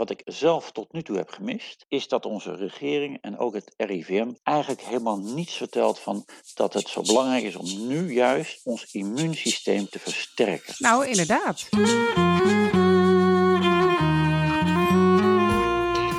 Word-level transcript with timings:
wat 0.00 0.10
ik 0.10 0.22
zelf 0.24 0.72
tot 0.72 0.92
nu 0.92 1.02
toe 1.02 1.16
heb 1.16 1.30
gemist, 1.30 1.84
is 1.88 2.08
dat 2.08 2.26
onze 2.26 2.54
regering 2.54 3.18
en 3.20 3.38
ook 3.38 3.54
het 3.54 3.74
RIVM 3.76 4.32
eigenlijk 4.42 4.80
helemaal 4.80 5.18
niets 5.18 5.56
vertelt 5.56 5.98
van 5.98 6.24
dat 6.54 6.72
het 6.72 6.88
zo 6.88 7.02
belangrijk 7.02 7.44
is 7.44 7.56
om 7.56 7.86
nu 7.86 8.12
juist 8.12 8.60
ons 8.64 8.92
immuunsysteem 8.92 9.88
te 9.88 9.98
versterken. 9.98 10.74
Nou, 10.78 11.06
inderdaad. 11.06 11.66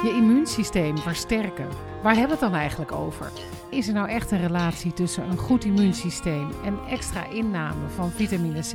Je 0.04 0.13
immuunsysteem 0.16 0.98
versterken. 0.98 1.70
Waar 2.04 2.16
hebben 2.16 2.38
we 2.38 2.43
het 2.43 2.52
dan 2.52 2.59
eigenlijk 2.59 2.91
over? 2.91 3.32
Is 3.71 3.88
er 3.88 3.93
nou 3.93 4.09
echt 4.09 4.32
een 4.32 4.41
relatie 4.41 4.93
tussen 4.93 5.23
een 5.23 5.38
goed 5.38 5.66
immuunsysteem 5.66 6.52
en 6.63 6.79
extra 6.89 7.25
inname 7.25 7.89
van 7.89 8.11
vitamine 8.11 8.61
C? 8.61 8.73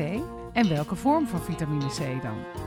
En 0.52 0.68
welke 0.68 0.96
vorm 0.96 1.27
van 1.27 1.41
vitamine 1.41 1.86
C 1.86 2.23
dan? 2.23 2.66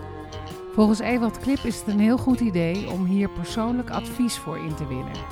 Volgens 0.72 1.00
Ewald 1.00 1.40
Klip 1.40 1.58
is 1.58 1.80
het 1.80 1.88
een 1.88 2.00
heel 2.00 2.18
goed 2.18 2.40
idee 2.40 2.90
om 2.90 3.06
hier 3.06 3.30
persoonlijk 3.30 3.90
advies 3.90 4.38
voor 4.38 4.58
in 4.58 4.76
te 4.76 4.88
winnen. 4.88 5.26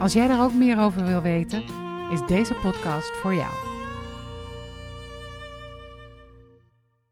Als 0.00 0.12
jij 0.12 0.28
daar 0.28 0.44
ook 0.44 0.52
meer 0.52 0.80
over 0.80 1.04
wil 1.04 1.22
weten, 1.22 1.62
is 2.10 2.26
deze 2.26 2.54
podcast 2.54 3.10
voor 3.10 3.34
jou. 3.34 3.52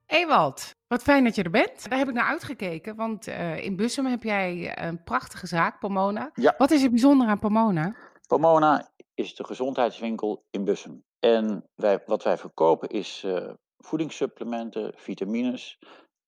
Ewald, 0.07 0.71
wat 0.87 1.03
fijn 1.03 1.25
dat 1.25 1.35
je 1.35 1.43
er 1.43 1.51
bent. 1.51 1.89
Daar 1.89 1.99
heb 1.99 2.09
ik 2.09 2.15
naar 2.15 2.29
uitgekeken, 2.29 2.97
want 2.97 3.29
uh, 3.29 3.65
in 3.65 3.77
Bussum 3.77 4.07
heb 4.07 4.23
jij 4.23 4.79
een 4.79 5.03
prachtige 5.03 5.47
zaak, 5.47 5.79
Pomona. 5.79 6.31
Ja. 6.35 6.55
Wat 6.59 6.71
is 6.71 6.83
er 6.83 6.91
bijzonder 6.91 7.29
aan 7.29 7.39
Pomona? 7.39 7.97
Pomona 8.27 8.91
is 9.15 9.35
de 9.35 9.45
gezondheidswinkel 9.45 10.45
in 10.51 10.65
Bussum. 10.65 11.05
En 11.19 11.65
wij, 11.75 12.03
wat 12.07 12.23
wij 12.23 12.37
verkopen 12.39 12.89
is 12.89 13.23
uh, 13.27 13.51
voedingssupplementen, 13.79 14.93
vitamines, 14.97 15.79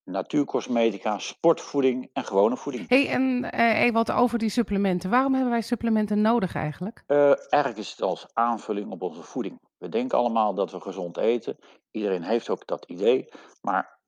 natuurcosmetica, 0.03 1.17
sportvoeding 1.17 2.09
en 2.13 2.23
gewone 2.23 2.57
voeding. 2.57 2.89
hey, 2.89 3.09
en 3.09 3.49
uh, 3.53 3.81
Ewald, 3.81 4.11
over 4.11 4.39
die 4.39 4.49
supplementen. 4.49 5.09
Waarom 5.09 5.33
hebben 5.33 5.51
wij 5.51 5.61
supplementen 5.61 6.21
nodig 6.21 6.55
eigenlijk? 6.55 7.03
Uh, 7.07 7.27
eigenlijk 7.27 7.77
is 7.77 7.91
het 7.91 8.01
als 8.01 8.27
aanvulling 8.33 8.91
op 8.91 9.01
onze 9.01 9.23
voeding. 9.23 9.59
We 9.77 9.89
denken 9.89 10.17
allemaal 10.17 10.53
dat 10.53 10.71
we 10.71 10.81
gezond 10.81 11.17
eten. 11.17 11.57
Iedereen 11.91 12.23
heeft 12.23 12.49
ook 12.49 12.67
dat 12.67 12.85
idee. 12.85 13.29
Maar 13.61 13.99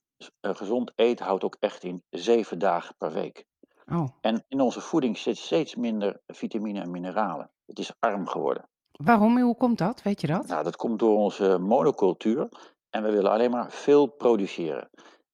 uh, 0.42 0.56
gezond 0.56 0.92
eten 0.95 1.25
houdt 1.25 1.44
ook 1.44 1.58
echt 1.59 1.83
in 1.83 2.03
zeven 2.09 2.59
dagen 2.59 2.95
per 2.98 3.11
week. 3.11 3.45
Oh. 3.92 4.08
En 4.22 4.44
in 4.48 4.61
onze 4.61 4.81
voeding 4.81 5.17
zit 5.17 5.38
steeds 5.38 5.76
minder 5.76 6.22
vitamine 6.28 6.81
en 6.81 6.92
mineralen. 6.92 7.52
Het 7.66 7.80
is 7.80 7.94
arm 8.00 8.28
geworden. 8.28 8.70
Waarom 8.92 9.38
en 9.38 9.44
hoe 9.44 9.58
komt 9.58 9.78
dat? 9.78 10.02
Weet 10.02 10.22
je 10.22 10.28
dat? 10.28 10.48
Nou, 10.48 10.64
dat 10.64 10.76
komt 10.76 11.00
door 11.00 11.17
onze 11.17 11.58
monocultuur. 11.58 12.50
En 12.89 13.03
we 13.03 13.11
willen 13.11 13.31
alleen 13.31 13.52
maar 13.52 13.72
veel 13.72 14.05
produceren. 14.05 14.89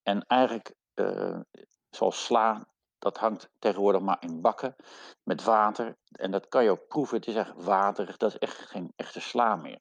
En 0.08 0.24
eigenlijk, 0.26 0.74
uh, 0.94 1.40
zoals 1.90 2.24
sla, 2.24 2.66
dat 2.98 3.16
hangt 3.16 3.50
tegenwoordig 3.58 4.00
maar 4.00 4.16
in 4.20 4.40
bakken 4.40 4.76
met 5.22 5.44
water. 5.44 5.96
En 6.10 6.30
dat 6.30 6.48
kan 6.48 6.64
je 6.64 6.70
ook 6.70 6.86
proeven. 6.86 7.16
Het 7.16 7.26
is 7.26 7.34
echt 7.34 7.52
waterig. 7.56 8.16
Dat 8.16 8.30
is 8.30 8.38
echt 8.38 8.56
geen 8.56 8.92
echte 8.96 9.20
sla 9.20 9.56
meer. 9.56 9.78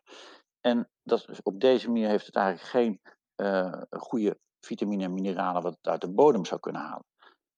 En 0.62 0.90
dat, 1.04 1.44
op 1.44 1.60
deze 1.60 1.88
manier 1.88 2.08
heeft 2.08 2.26
het 2.26 2.36
eigenlijk 2.36 2.68
geen 2.68 3.02
uh, 3.36 3.82
goede 3.90 4.40
vitamine 4.60 5.04
en 5.04 5.14
mineralen 5.14 5.62
wat 5.62 5.76
het 5.76 5.88
uit 5.88 6.02
de 6.02 6.14
bodem 6.14 6.46
zou 6.46 6.60
kunnen 6.60 6.82
halen. 6.82 7.06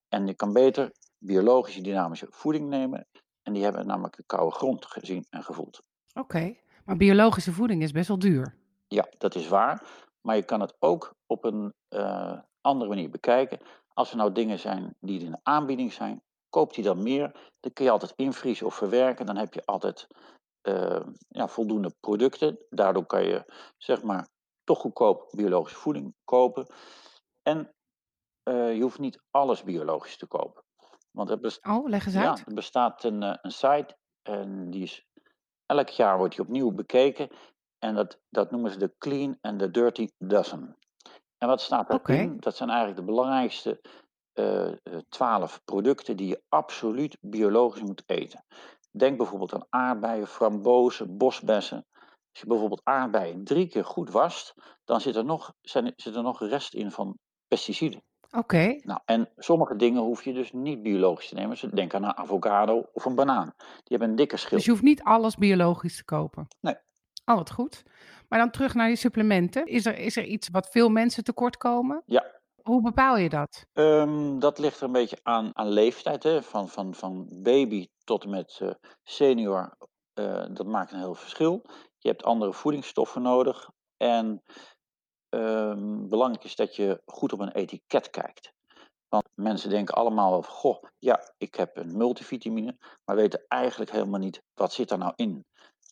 En 0.07 0.27
je 0.27 0.33
kan 0.33 0.53
beter 0.53 0.91
biologische 1.17 1.81
dynamische 1.81 2.27
voeding 2.29 2.69
nemen. 2.69 3.07
En 3.41 3.53
die 3.53 3.63
hebben 3.63 3.87
namelijk 3.87 4.15
de 4.15 4.23
koude 4.25 4.55
grond 4.55 4.85
gezien 4.85 5.25
en 5.29 5.43
gevoeld. 5.43 5.81
Oké, 6.09 6.19
okay. 6.19 6.63
maar 6.85 6.97
biologische 6.97 7.53
voeding 7.53 7.81
is 7.81 7.91
best 7.91 8.07
wel 8.07 8.19
duur. 8.19 8.55
Ja, 8.87 9.07
dat 9.17 9.35
is 9.35 9.47
waar. 9.47 9.83
Maar 10.21 10.35
je 10.35 10.43
kan 10.43 10.61
het 10.61 10.75
ook 10.79 11.15
op 11.25 11.43
een 11.43 11.73
uh, 11.89 12.39
andere 12.61 12.89
manier 12.89 13.09
bekijken. 13.09 13.59
Als 13.93 14.11
er 14.11 14.17
nou 14.17 14.31
dingen 14.31 14.59
zijn 14.59 14.95
die 14.99 15.19
in 15.19 15.31
de 15.31 15.39
aanbieding 15.43 15.93
zijn, 15.93 16.21
koop 16.49 16.73
die 16.73 16.83
dan 16.83 17.03
meer. 17.03 17.51
Dan 17.59 17.73
kun 17.73 17.85
je 17.85 17.91
altijd 17.91 18.13
invriezen 18.15 18.65
of 18.65 18.75
verwerken. 18.75 19.25
Dan 19.25 19.37
heb 19.37 19.53
je 19.53 19.65
altijd 19.65 20.07
uh, 20.63 20.99
ja, 21.27 21.47
voldoende 21.47 21.95
producten. 21.99 22.59
Daardoor 22.69 23.05
kan 23.05 23.23
je 23.23 23.53
zeg 23.77 24.03
maar 24.03 24.27
toch 24.63 24.79
goedkoop 24.79 25.27
biologische 25.31 25.79
voeding 25.79 26.15
kopen. 26.23 26.67
En 27.41 27.73
uh, 28.49 28.75
je 28.75 28.81
hoeft 28.81 28.99
niet 28.99 29.21
alles 29.31 29.63
biologisch 29.63 30.17
te 30.17 30.27
kopen. 30.27 30.63
Want 31.11 31.29
er 31.29 31.59
oh, 31.61 31.87
leg 31.87 32.05
eens 32.05 32.15
ja, 32.15 32.29
uit. 32.29 32.45
er 32.45 32.53
bestaat 32.53 33.03
een, 33.03 33.21
een 33.21 33.51
site 33.51 33.97
en 34.21 34.69
die 34.69 34.83
is 34.83 35.05
elk 35.65 35.89
jaar 35.89 36.17
wordt 36.17 36.35
die 36.35 36.45
opnieuw 36.45 36.71
bekeken. 36.71 37.29
En 37.79 37.95
dat, 37.95 38.19
dat 38.29 38.51
noemen 38.51 38.71
ze 38.71 38.77
de 38.77 38.93
Clean 38.97 39.37
and 39.41 39.59
the 39.59 39.71
Dirty 39.71 40.09
Dozen. 40.17 40.77
En 41.39 41.47
wat 41.47 41.61
staat 41.61 41.87
daarin? 41.87 42.29
Oké. 42.29 42.39
Dat 42.39 42.55
zijn 42.55 42.69
eigenlijk 42.69 42.99
de 42.99 43.05
belangrijkste 43.05 43.81
eh, 44.33 44.67
twaalf 45.09 45.61
producten 45.65 46.17
die 46.17 46.27
je 46.27 46.41
absoluut 46.49 47.17
biologisch 47.21 47.81
moet 47.81 48.03
eten. 48.05 48.45
Denk 48.91 49.17
bijvoorbeeld 49.17 49.53
aan 49.53 49.65
aardbeien, 49.69 50.27
frambozen, 50.27 51.17
bosbessen. 51.17 51.85
Als 52.31 52.41
je 52.41 52.47
bijvoorbeeld 52.47 52.81
aardbeien 52.83 53.43
drie 53.43 53.67
keer 53.67 53.85
goed 53.85 54.11
wast, 54.11 54.53
dan 54.83 55.01
zit 55.01 55.15
er 55.15 55.25
nog, 55.25 55.53
zijn, 55.61 55.93
zit 55.95 56.15
er 56.15 56.23
nog 56.23 56.39
rest 56.39 56.73
in 56.73 56.91
van 56.91 57.17
pesticiden. 57.47 58.03
Oké. 58.31 58.79
Nou, 58.81 58.99
en 59.05 59.29
sommige 59.37 59.75
dingen 59.75 60.01
hoef 60.01 60.23
je 60.23 60.33
dus 60.33 60.51
niet 60.51 60.83
biologisch 60.83 61.29
te 61.29 61.35
nemen. 61.35 61.49
Dus 61.49 61.61
denk 61.61 61.93
aan 61.93 62.03
een 62.03 62.17
avocado 62.17 62.85
of 62.93 63.05
een 63.05 63.15
banaan. 63.15 63.53
Die 63.57 63.83
hebben 63.97 64.09
een 64.09 64.15
dikke 64.15 64.37
schil. 64.37 64.57
Dus 64.57 64.65
je 64.65 64.71
hoeft 64.71 64.83
niet 64.83 65.03
alles 65.03 65.35
biologisch 65.35 65.97
te 65.97 66.05
kopen? 66.05 66.47
Nee. 66.59 66.75
Oh, 67.29 67.35
wat 67.35 67.51
goed. 67.51 67.83
Maar 68.27 68.39
dan 68.39 68.51
terug 68.51 68.73
naar 68.73 68.87
die 68.87 68.95
supplementen. 68.95 69.65
Is 69.65 69.85
er, 69.85 69.97
is 69.97 70.17
er 70.17 70.23
iets 70.23 70.49
wat 70.51 70.69
veel 70.69 70.89
mensen 70.89 71.23
tekort 71.23 71.57
komen? 71.57 72.03
Ja. 72.05 72.25
Hoe 72.61 72.81
bepaal 72.81 73.17
je 73.17 73.29
dat? 73.29 73.65
Um, 73.73 74.39
dat 74.39 74.59
ligt 74.59 74.77
er 74.77 74.83
een 74.83 74.91
beetje 74.91 75.19
aan, 75.23 75.49
aan 75.53 75.69
leeftijd. 75.69 76.23
Hè? 76.23 76.43
Van, 76.43 76.69
van, 76.69 76.93
van 76.93 77.27
baby 77.29 77.87
tot 78.03 78.23
en 78.23 78.29
met 78.29 78.59
uh, 78.61 78.71
senior. 79.03 79.77
Uh, 80.19 80.45
dat 80.53 80.65
maakt 80.65 80.91
een 80.91 80.99
heel 80.99 81.15
verschil. 81.15 81.61
Je 81.97 82.09
hebt 82.09 82.23
andere 82.23 82.53
voedingsstoffen 82.53 83.21
nodig. 83.21 83.69
En 83.97 84.43
um, 85.29 86.09
belangrijk 86.09 86.43
is 86.43 86.55
dat 86.55 86.75
je 86.75 87.01
goed 87.05 87.33
op 87.33 87.39
een 87.39 87.51
etiket 87.51 88.09
kijkt. 88.09 88.53
Want 89.07 89.29
mensen 89.35 89.69
denken 89.69 89.95
allemaal, 89.95 90.41
goh, 90.41 90.83
ja, 90.97 91.33
ik 91.37 91.55
heb 91.55 91.77
een 91.77 91.97
multivitamine, 91.97 92.77
maar 93.05 93.15
weten 93.15 93.45
eigenlijk 93.47 93.91
helemaal 93.91 94.19
niet 94.19 94.41
wat 94.53 94.73
zit 94.73 94.91
er 94.91 94.97
nou 94.97 95.13
in. 95.15 95.45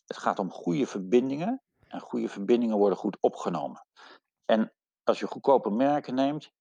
Het 0.08 0.16
gaat 0.16 0.38
om 0.38 0.50
goede 0.50 0.86
verbindingen 0.86 1.62
en 1.88 2.00
goede 2.00 2.28
verbindingen 2.28 2.76
worden 2.76 2.98
goed 2.98 3.16
opgenomen. 3.20 3.86
En 4.44 4.72
als 5.04 5.18
je 5.18 5.26
goedkope 5.26 5.70
merken 5.70 6.14
neemt, 6.14 6.52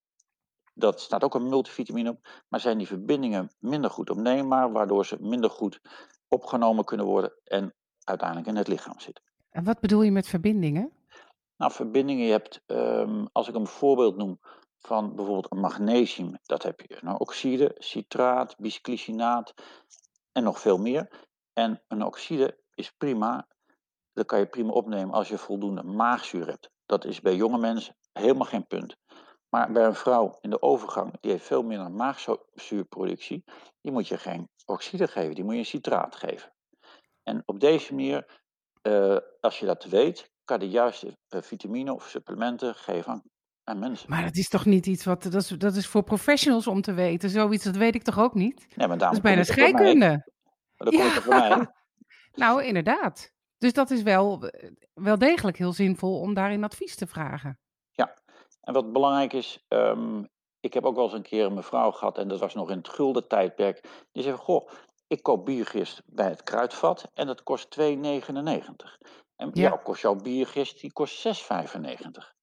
dat 0.74 1.02
staat 1.02 1.24
ook 1.24 1.35
een 1.35 1.50
multivitamine 1.50 2.09
op, 2.09 2.44
maar 2.47 2.59
zijn 2.59 2.78
die 2.78 2.88
verbindingen 2.88 3.52
minder 3.59 3.90
goed 3.90 4.09
opneembaar, 4.09 4.72
waardoor 4.72 5.06
ze 5.06 5.18
minder 5.19 5.50
goed 5.50 5.81
opgenomen 6.28 6.85
kunnen 6.85 7.06
worden 7.06 7.34
en 7.44 7.74
uiteindelijk 8.03 8.50
in 8.50 8.56
het 8.56 8.68
lichaam 8.68 9.00
zitten. 9.00 9.24
En 9.50 9.64
wat 9.64 9.79
bedoel 9.79 10.02
je 10.02 10.12
met 10.12 10.28
verbindingen? 10.28 10.91
Nou, 11.58 11.72
verbindingen, 11.72 12.25
je 12.25 12.31
hebt, 12.31 12.62
um, 12.68 13.28
als 13.31 13.47
ik 13.47 13.56
een 13.56 13.68
voorbeeld 13.68 14.18
noem 14.18 14.40
van 14.79 15.16
bijvoorbeeld 15.16 15.52
een 15.52 15.59
magnesium, 15.59 16.38
dat 16.44 16.64
heb 16.64 16.81
je 16.81 16.97
een 17.02 17.19
oxide, 17.19 17.75
citraat, 17.78 18.58
bisglycinaat 18.58 19.53
en 20.31 20.44
nog 20.44 20.59
veel 20.59 20.78
meer. 20.78 21.28
En 21.53 21.81
een 21.88 22.03
oxide 22.03 22.58
is 22.78 22.92
prima, 22.98 23.48
dat 24.14 24.26
kan 24.26 24.40
je 24.40 24.46
prima 24.46 24.72
opnemen 24.72 25.14
als 25.14 25.28
je 25.28 25.38
voldoende 25.38 25.84
maagzuur 25.84 26.48
hebt. 26.48 26.70
Dat 26.86 27.06
is 27.06 27.22
bij 27.22 27.36
jonge 27.36 27.58
mensen 27.58 27.96
helemaal 28.12 28.46
geen 28.46 28.68
punt. 28.68 28.96
Maar 29.50 29.72
bij 29.72 29.86
een 29.86 29.96
vrouw 29.96 30.38
in 30.42 30.50
de 30.50 30.62
overgang, 30.62 31.20
die 31.20 31.32
heeft 31.32 31.46
veel 31.46 31.64
minder 31.64 31.92
maagzuurproductie, 31.92 33.44
die 33.82 33.92
moet 33.92 34.08
je 34.08 34.18
geen 34.18 34.50
oxide 34.66 35.08
geven, 35.08 35.36
die 35.36 35.44
moet 35.44 35.54
je 35.54 35.60
een 35.60 35.66
citraat 35.66 36.16
geven. 36.16 36.54
En 37.24 37.44
op 37.46 37.60
deze 37.60 37.94
manier, 37.94 38.42
uh, 38.84 39.18
als 39.40 39.59
je 39.59 39.66
dat 39.66 39.84
weet, 39.84 40.32
kan 40.44 40.59
je 40.59 40.66
de 40.66 40.72
juiste 40.72 41.08
uh, 41.08 41.42
vitamine 41.42 41.94
of 41.94 42.08
supplementen 42.08 42.76
geven 42.76 43.12
aan, 43.12 43.22
aan, 43.64 43.80
mensen. 43.80 44.09
Maar 44.09 44.24
dat 44.24 44.36
is 44.36 44.50
toch 44.50 44.66
niet 44.66 44.86
iets 44.86 45.06
wat, 45.06 45.24
dat 45.24 45.34
is, 45.34 45.48
dat 45.48 45.76
is 45.76 45.88
voor 45.88 46.04
professionals 46.04 46.68
om 46.68 46.82
te 46.82 46.94
weten. 46.94 47.30
Zoiets, 47.30 47.64
dat 47.64 47.76
weet 47.76 47.96
ik 47.96 48.04
toch 48.04 48.20
ook 48.20 48.34
niet? 48.34 48.68
Nee, 48.76 48.88
maar 48.88 48.98
dat 48.98 49.12
is 49.12 49.22
bijna 49.22 49.44
scheikunde. 49.44 50.08
Maar 50.78 50.91
dat 50.91 50.94
ja. 50.94 51.00
komt 51.02 51.16
er 51.16 51.22
voor 51.22 51.34
mij. 51.35 51.76
Nou, 52.37 52.63
inderdaad. 52.63 53.34
Dus 53.57 53.73
dat 53.73 53.89
is 53.89 54.01
wel, 54.01 54.51
wel 54.93 55.17
degelijk 55.17 55.57
heel 55.57 55.73
zinvol 55.73 56.19
om 56.19 56.34
daarin 56.34 56.63
advies 56.63 56.95
te 56.95 57.07
vragen. 57.07 57.59
Ja, 57.91 58.13
en 58.61 58.73
wat 58.73 58.93
belangrijk 58.93 59.34
is, 59.34 59.66
um, 59.67 60.28
ik 60.59 60.73
heb 60.73 60.85
ook 60.85 60.95
wel 60.95 61.03
eens 61.03 61.13
een 61.13 61.22
keer 61.22 61.45
een 61.45 61.53
mevrouw 61.53 61.91
gehad, 61.91 62.17
en 62.17 62.28
dat 62.28 62.39
was 62.39 62.53
nog 62.53 62.69
in 62.69 62.78
het 62.78 62.89
gulden 62.89 63.28
tijdperk, 63.28 64.05
die 64.11 64.23
zei, 64.23 64.35
goh, 64.35 64.69
ik 65.07 65.23
koop 65.23 65.45
biergist 65.45 66.01
bij 66.05 66.29
het 66.29 66.43
kruidvat 66.43 67.11
en 67.13 67.28
dat 67.28 67.43
kost 67.43 67.79
2,99. 67.79 67.85
En 69.35 69.49
ja. 69.53 69.61
jou 69.61 69.79
kost 69.79 70.01
jouw 70.01 70.16
biergist, 70.16 70.81
die 70.81 70.93
kost 70.93 71.28
6,95. 71.28 72.35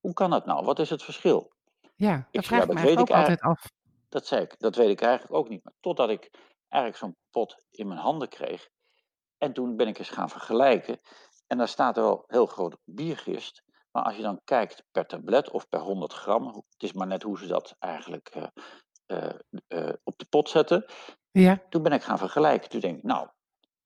Hoe 0.00 0.12
kan 0.12 0.30
dat 0.30 0.46
nou? 0.46 0.64
Wat 0.64 0.78
is 0.78 0.90
het 0.90 1.02
verschil? 1.02 1.52
Ja, 1.96 2.16
dat 2.16 2.26
ik 2.30 2.44
vraag 2.44 2.66
ja, 2.66 2.72
me 2.72 2.98
ook 2.98 3.10
altijd 3.10 3.40
af. 3.40 3.70
Dat 4.08 4.26
zei 4.26 4.42
ik, 4.42 4.54
dat 4.58 4.76
weet 4.76 4.88
ik 4.88 5.00
eigenlijk 5.00 5.34
ook 5.34 5.48
niet. 5.48 5.64
Maar 5.64 5.72
totdat 5.80 6.10
ik 6.10 6.30
eigenlijk 6.68 7.02
zo'n 7.02 7.16
pot 7.30 7.64
in 7.70 7.88
mijn 7.88 8.00
handen 8.00 8.28
kreeg. 8.28 8.68
En 9.40 9.52
toen 9.52 9.76
ben 9.76 9.88
ik 9.88 9.98
eens 9.98 10.10
gaan 10.10 10.30
vergelijken. 10.30 11.00
En 11.46 11.58
daar 11.58 11.68
staat 11.68 11.96
er 11.96 12.02
wel 12.02 12.24
heel 12.26 12.46
groot 12.46 12.76
biergist. 12.84 13.62
Maar 13.92 14.02
als 14.02 14.16
je 14.16 14.22
dan 14.22 14.40
kijkt 14.44 14.84
per 14.90 15.06
tablet 15.06 15.50
of 15.50 15.68
per 15.68 15.80
100 15.80 16.12
gram, 16.12 16.46
het 16.46 16.82
is 16.82 16.92
maar 16.92 17.06
net 17.06 17.22
hoe 17.22 17.38
ze 17.38 17.46
dat 17.46 17.76
eigenlijk 17.78 18.32
uh, 18.36 18.44
eh, 19.06 19.34
eh, 19.68 19.94
op 20.04 20.18
de 20.18 20.24
pot 20.24 20.48
zetten. 20.48 20.84
Ja. 21.30 21.62
Toen 21.68 21.82
ben 21.82 21.92
ik 21.92 22.02
gaan 22.02 22.18
vergelijken. 22.18 22.68
Toen 22.68 22.80
denk 22.80 22.96
ik, 22.96 23.02
nou, 23.02 23.28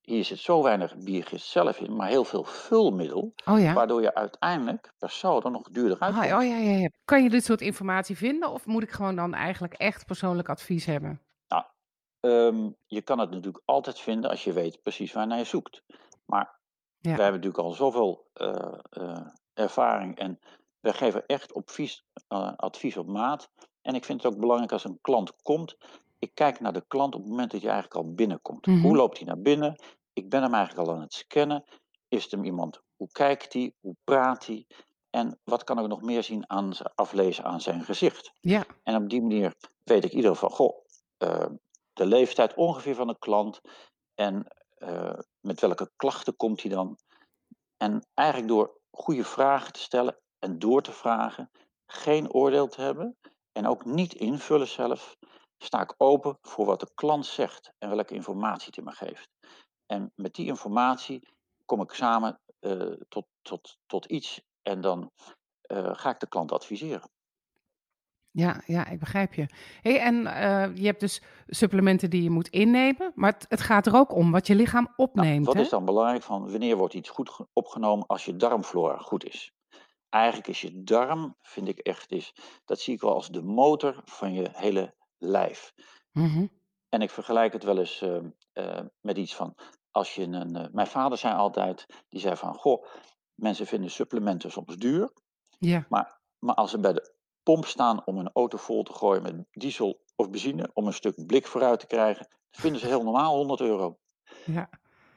hier 0.00 0.24
zit 0.24 0.38
zo 0.38 0.62
weinig 0.62 0.96
biergist 0.96 1.46
zelf 1.46 1.80
in, 1.80 1.96
maar 1.96 2.08
heel 2.08 2.24
veel 2.24 2.44
vulmiddel. 2.44 3.34
Oh 3.44 3.60
ja. 3.60 3.72
Waardoor 3.72 4.02
je 4.02 4.14
uiteindelijk 4.14 4.92
per 4.98 5.10
saldo 5.10 5.50
nog 5.50 5.68
duurder 5.68 5.98
Ah, 5.98 6.18
uitkomt. 6.18 6.42
oh 6.42 6.48
ja, 6.48 6.56
ja, 6.56 6.78
ja. 6.78 6.90
Kan 7.04 7.22
je 7.22 7.30
dit 7.30 7.44
soort 7.44 7.60
informatie 7.60 8.16
vinden 8.16 8.50
of 8.50 8.66
moet 8.66 8.82
ik 8.82 8.90
gewoon 8.90 9.16
dan 9.16 9.34
eigenlijk 9.34 9.74
echt 9.74 10.06
persoonlijk 10.06 10.48
advies 10.48 10.84
hebben? 10.84 11.20
Ehm, 12.24 12.70
je 12.86 13.02
kan 13.02 13.18
het 13.18 13.30
natuurlijk 13.30 13.62
altijd 13.64 14.00
vinden 14.00 14.30
als 14.30 14.44
je 14.44 14.52
weet 14.52 14.82
precies 14.82 15.12
waar 15.12 15.26
naar 15.26 15.38
je 15.38 15.44
zoekt. 15.44 15.82
Maar 16.24 16.58
Ja. 17.00 17.14
wij 17.16 17.22
hebben 17.24 17.40
natuurlijk 17.40 17.58
al 17.64 17.70
zoveel 17.70 18.30
eh, 18.32 18.78
eh, 18.90 19.26
ervaring 19.54 20.18
en 20.18 20.40
wij 20.80 20.92
geven 20.92 21.26
echt 21.26 21.54
advies, 21.54 22.04
eh, 22.28 22.52
advies 22.56 22.96
op 22.96 23.06
maat. 23.06 23.50
En 23.82 23.94
ik 23.94 24.04
vind 24.04 24.22
het 24.22 24.32
ook 24.32 24.40
belangrijk 24.40 24.72
als 24.72 24.84
een 24.84 24.98
klant 25.00 25.42
komt. 25.42 25.76
Ik 26.18 26.34
kijk 26.34 26.60
naar 26.60 26.72
de 26.72 26.84
klant 26.88 27.14
op 27.14 27.20
het 27.20 27.30
moment 27.30 27.50
dat 27.50 27.60
je 27.60 27.68
eigenlijk 27.68 27.96
al 27.96 28.14
binnenkomt. 28.14 28.66
Mhm. 28.66 28.80
Hoe 28.80 28.96
loopt 28.96 29.18
hij 29.18 29.26
naar 29.26 29.40
binnen? 29.40 29.82
Ik 30.12 30.28
ben 30.30 30.42
hem 30.42 30.54
eigenlijk 30.54 30.88
al 30.88 30.94
aan 30.94 31.00
het 31.00 31.14
scannen. 31.14 31.64
Is 32.08 32.22
het 32.22 32.32
hem 32.32 32.44
iemand? 32.44 32.80
Hoe 32.96 33.08
kijkt 33.12 33.52
hij? 33.52 33.72
Hoe 33.80 33.96
praat 34.04 34.46
hij? 34.46 34.66
En 35.10 35.40
wat 35.44 35.64
kan 35.64 35.78
ik 35.78 35.86
nog 35.86 36.02
meer 36.02 36.22
zien 36.22 36.50
aan, 36.50 36.72
aflezen 36.94 37.44
aan 37.44 37.60
zijn 37.60 37.84
gezicht? 37.84 38.32
Ja. 38.40 38.64
En 38.82 38.96
op 38.96 39.08
die 39.08 39.20
manier 39.20 39.54
weet 39.82 40.04
ik 40.04 40.10
in 40.10 40.16
ieder 40.16 40.32
geval, 40.32 40.50
goh, 40.50 40.84
de 41.94 42.06
leeftijd 42.06 42.54
ongeveer 42.54 42.94
van 42.94 43.06
de 43.06 43.18
klant 43.18 43.60
en 44.14 44.46
eh, 44.74 45.18
met 45.40 45.60
welke 45.60 45.92
klachten 45.96 46.36
komt 46.36 46.62
hij 46.62 46.70
dan. 46.70 46.98
En 47.76 48.06
eigenlijk 48.14 48.48
door 48.48 48.80
goede 48.90 49.24
vragen 49.24 49.72
te 49.72 49.80
stellen 49.80 50.18
en 50.38 50.58
door 50.58 50.82
te 50.82 50.92
vragen, 50.92 51.50
geen 51.86 52.32
oordeel 52.32 52.68
te 52.68 52.80
hebben 52.80 53.18
en 53.52 53.66
ook 53.66 53.84
niet 53.84 54.14
invullen 54.14 54.68
zelf, 54.68 55.16
sta 55.58 55.80
ik 55.80 55.94
open 55.96 56.38
voor 56.40 56.66
wat 56.66 56.80
de 56.80 56.90
klant 56.94 57.26
zegt 57.26 57.72
en 57.78 57.88
welke 57.88 58.14
informatie 58.14 58.72
hij 58.74 58.84
me 58.84 58.92
geeft. 58.92 59.28
En 59.86 60.12
met 60.14 60.34
die 60.34 60.46
informatie 60.46 61.28
kom 61.64 61.80
ik 61.80 61.92
samen 61.92 62.40
eh, 62.60 62.92
tot, 63.08 63.26
tot, 63.42 63.76
tot 63.86 64.06
iets 64.06 64.40
en 64.62 64.80
dan 64.80 65.10
eh, 65.60 65.94
ga 65.94 66.10
ik 66.10 66.20
de 66.20 66.28
klant 66.28 66.52
adviseren. 66.52 67.10
Ja, 68.36 68.62
ja, 68.66 68.86
ik 68.86 68.98
begrijp 68.98 69.34
je. 69.34 69.46
Hey, 69.82 70.00
en 70.00 70.26
eh, 70.26 70.76
je 70.76 70.86
hebt 70.86 71.00
dus 71.00 71.22
supplementen 71.46 72.10
die 72.10 72.22
je 72.22 72.30
moet 72.30 72.48
innemen, 72.48 73.12
maar 73.14 73.32
het, 73.32 73.46
het 73.48 73.60
gaat 73.60 73.86
er 73.86 73.94
ook 73.96 74.14
om 74.14 74.30
wat 74.32 74.46
je 74.46 74.54
lichaam 74.54 74.82
Nou, 74.82 74.94
opneemt. 74.96 75.46
wat 75.46 75.56
is 75.56 75.68
dan 75.68 75.84
belangrijk 75.84 76.22
van 76.22 76.50
wanneer 76.50 76.76
wordt 76.76 76.94
iets 76.94 77.10
goed 77.10 77.30
ge- 77.30 77.46
opgenomen 77.52 78.06
als 78.06 78.24
je 78.24 78.36
darmflora 78.36 78.96
goed 78.96 79.24
is? 79.24 79.52
Eigenlijk 80.08 80.48
is 80.48 80.60
je 80.60 80.82
darm, 80.82 81.36
vind 81.40 81.68
ik 81.68 81.78
echt, 81.78 82.12
is, 82.12 82.34
dat 82.64 82.80
zie 82.80 82.94
ik 82.94 83.00
wel 83.00 83.14
als 83.14 83.28
de 83.28 83.42
motor 83.42 84.02
van 84.04 84.32
je 84.32 84.48
hele 84.52 84.94
lijf. 85.18 85.72
Mhm. 86.12 86.46
En 86.88 87.00
ik 87.02 87.10
vergelijk 87.10 87.52
het 87.52 87.64
wel 87.64 87.78
eens 87.78 88.02
eh, 88.02 88.16
eh, 88.52 88.84
met 89.00 89.16
iets 89.18 89.34
van, 89.34 89.54
als 89.90 90.14
je 90.14 90.22
een, 90.22 90.56
eh, 90.56 90.66
mijn 90.72 90.86
vader 90.86 91.18
zei 91.18 91.34
altijd, 91.34 91.86
die 92.08 92.20
zei 92.20 92.36
van, 92.36 92.54
goh, 92.54 92.84
mensen 93.34 93.66
vinden 93.66 93.90
supplementen 93.90 94.50
soms 94.50 94.76
duur, 94.76 95.10
Ja, 95.58 95.86
maar, 95.88 96.18
maar 96.38 96.54
als 96.54 96.70
ze 96.70 96.78
bij 96.80 96.92
de 96.92 97.12
pomp 97.44 97.66
staan 97.66 98.02
om 98.04 98.18
een 98.18 98.30
auto 98.32 98.58
vol 98.58 98.82
te 98.82 98.92
gooien 98.92 99.22
met 99.22 99.34
diesel 99.50 100.02
of 100.16 100.30
benzine, 100.30 100.70
om 100.72 100.86
een 100.86 100.92
stuk 100.92 101.26
blik 101.26 101.46
vooruit 101.46 101.80
te 101.80 101.86
krijgen, 101.86 102.28
vinden 102.50 102.80
ze 102.80 102.86
heel 102.86 103.02
normaal 103.02 103.36
100 103.36 103.60
euro. 103.60 103.98
ja, 104.44 104.68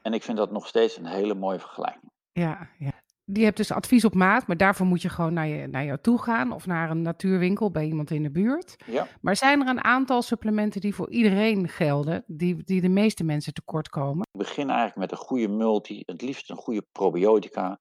En 0.02 0.14
ik 0.14 0.24
vind 0.24 0.38
dat 0.38 0.52
nog 0.52 0.68
steeds 0.68 0.98
een 0.98 1.06
hele 1.06 1.34
mooie 1.34 1.60
vergelijking. 1.60 2.12
ja, 2.32 2.70
ja. 2.80 2.92
Je 3.34 3.44
hebt 3.44 3.58
dus 3.58 3.72
advies 3.72 4.06
op 4.06 4.14
maat, 4.14 4.48
maar 4.48 4.58
daarvoor 4.58 4.86
moet 4.86 5.02
je 5.02 5.10
gewoon 5.10 5.34
naar, 5.34 5.48
je, 5.48 5.68
naar 5.68 5.86
jou 5.86 5.98
toe 6.02 6.22
gaan 6.22 6.52
of 6.52 6.66
naar 6.66 6.90
een 6.90 7.02
natuurwinkel 7.02 7.72
bij 7.72 7.86
iemand 7.86 8.12
in 8.12 8.24
de 8.24 8.32
buurt. 8.32 8.76
Ja. 8.86 9.08
Maar 9.22 9.36
zijn 9.36 9.62
er 9.62 9.68
een 9.68 9.84
aantal 9.84 10.22
supplementen 10.22 10.82
die 10.82 10.96
voor 10.96 11.10
iedereen 11.10 11.68
gelden, 11.68 12.24
die, 12.28 12.64
die 12.64 12.82
de 12.82 12.90
meeste 12.90 13.24
mensen 13.24 13.54
tekort 13.54 13.90
komen? 13.90 14.28
Ik 14.32 14.40
begin 14.40 14.68
eigenlijk 14.70 14.98
met 15.00 15.12
een 15.12 15.26
goede 15.26 15.48
multi, 15.48 16.04
het 16.06 16.22
liefst 16.22 16.50
een 16.50 16.56
goede 16.56 16.86
probiotica 16.92 17.80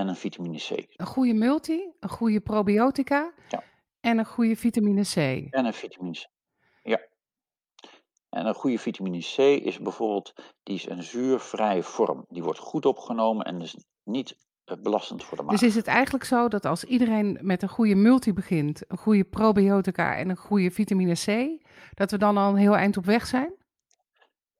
en 0.00 0.08
een 0.08 0.16
vitamine 0.16 0.58
C. 0.58 0.70
Een 0.96 1.06
goede 1.06 1.34
multi, 1.34 1.92
een 2.00 2.08
goede 2.08 2.40
probiotica 2.40 3.32
Ja. 3.48 3.62
en 4.00 4.18
een 4.18 4.26
goede 4.26 4.56
vitamine 4.56 5.02
C. 5.02 5.16
En 5.50 5.64
een 5.64 5.72
vitamine 5.72 6.14
C. 6.16 6.26
Ja. 6.82 7.00
En 8.28 8.46
een 8.46 8.54
goede 8.54 8.78
vitamine 8.78 9.18
C 9.18 9.38
is 9.38 9.78
bijvoorbeeld, 9.78 10.32
die 10.62 10.74
is 10.74 10.88
een 10.88 11.02
zuurvrije 11.02 11.82
vorm. 11.82 12.24
Die 12.28 12.42
wordt 12.42 12.58
goed 12.58 12.86
opgenomen 12.86 13.46
en 13.46 13.60
is 13.60 13.76
niet 14.04 14.36
eh, 14.64 14.76
belastend 14.82 15.24
voor 15.24 15.36
de 15.36 15.42
maag. 15.42 15.52
Dus 15.52 15.68
is 15.68 15.74
het 15.74 15.86
eigenlijk 15.86 16.24
zo 16.24 16.48
dat 16.48 16.64
als 16.64 16.84
iedereen 16.84 17.38
met 17.42 17.62
een 17.62 17.68
goede 17.68 17.94
multi 17.94 18.32
begint, 18.32 18.90
een 18.90 18.98
goede 18.98 19.24
probiotica 19.24 20.16
en 20.16 20.28
een 20.28 20.36
goede 20.36 20.70
vitamine 20.70 21.14
C, 21.14 21.60
dat 21.94 22.10
we 22.10 22.18
dan 22.18 22.36
al 22.36 22.50
een 22.50 22.56
heel 22.56 22.76
eind 22.76 22.96
op 22.96 23.04
weg 23.04 23.26
zijn? 23.26 23.54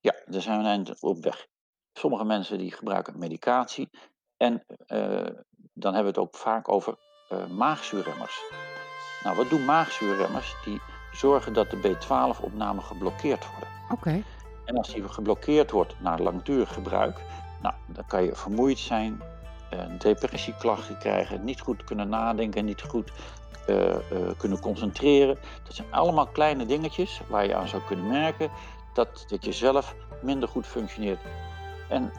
Ja, 0.00 0.14
daar 0.26 0.40
zijn 0.42 0.58
we 0.58 0.64
een 0.64 0.70
eind 0.70 1.02
op 1.02 1.22
weg. 1.24 1.46
Sommige 1.92 2.24
mensen 2.24 2.58
die 2.58 2.72
gebruiken 2.72 3.18
medicatie 3.18 3.88
en 4.36 4.62
eh, 4.86 4.98
dan 5.72 5.94
hebben 5.94 6.12
we 6.12 6.20
het 6.20 6.28
ook 6.28 6.34
vaak 6.34 6.68
over 6.68 6.94
eh, 7.28 7.46
maagzuurremmers. 7.46 8.42
Nou, 9.24 9.36
wat 9.36 9.50
doen 9.50 9.64
maagzuurremmers? 9.64 10.56
Die 10.64 10.80
zorgen 11.12 11.52
dat 11.52 11.70
de 11.70 11.76
B12-opname 11.76 12.80
geblokkeerd 12.80 13.50
worden. 13.50 13.68
Oké. 13.90 14.22
En 14.64 14.76
als 14.76 14.94
die 14.94 15.08
geblokkeerd 15.08 15.70
wordt 15.70 15.94
na 16.00 16.18
langdurig 16.18 16.72
gebruik, 16.72 17.20
nou, 17.62 17.74
dan 17.86 18.06
kan 18.06 18.22
je 18.22 18.34
vermoeid 18.34 18.78
zijn, 18.78 19.22
eh, 19.70 19.78
depressieklachten 19.98 20.98
krijgen, 20.98 21.44
niet 21.44 21.60
goed 21.60 21.84
kunnen 21.84 22.08
nadenken, 22.08 22.64
niet 22.64 22.82
goed 22.82 23.12
kunnen 24.36 24.60
concentreren. 24.60 25.38
Dat 25.64 25.74
zijn 25.74 25.92
allemaal 25.92 26.26
kleine 26.26 26.66
dingetjes 26.66 27.20
waar 27.28 27.46
je 27.46 27.54
aan 27.54 27.68
zou 27.68 27.82
kunnen 27.82 28.08
merken 28.08 28.50
dat, 28.94 29.24
dat 29.28 29.44
je 29.44 29.52
zelf 29.52 29.94
minder 30.22 30.48
goed 30.48 30.66
functioneert. 30.66 31.20
En 31.88 32.12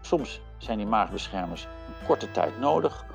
soms 0.00 0.40
zijn 0.58 0.78
die 0.78 0.86
maagbeschermers 0.86 1.64
een 1.64 2.06
korte 2.06 2.30
tijd 2.30 2.58
nodig. 2.58 3.06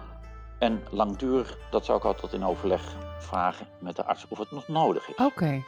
En 0.60 0.84
langdurig, 0.90 1.57
dat 1.72 1.86
zou 1.86 1.98
ik 1.98 2.04
altijd 2.04 2.34
in 2.34 2.44
overleg 2.44 2.95
vragen 3.19 3.68
met 3.80 3.95
de 3.95 4.04
arts 4.04 4.28
of 4.28 4.38
het 4.38 4.51
nog 4.51 4.68
nodig 4.68 5.10
is. 5.10 5.16
Oké. 5.16 5.63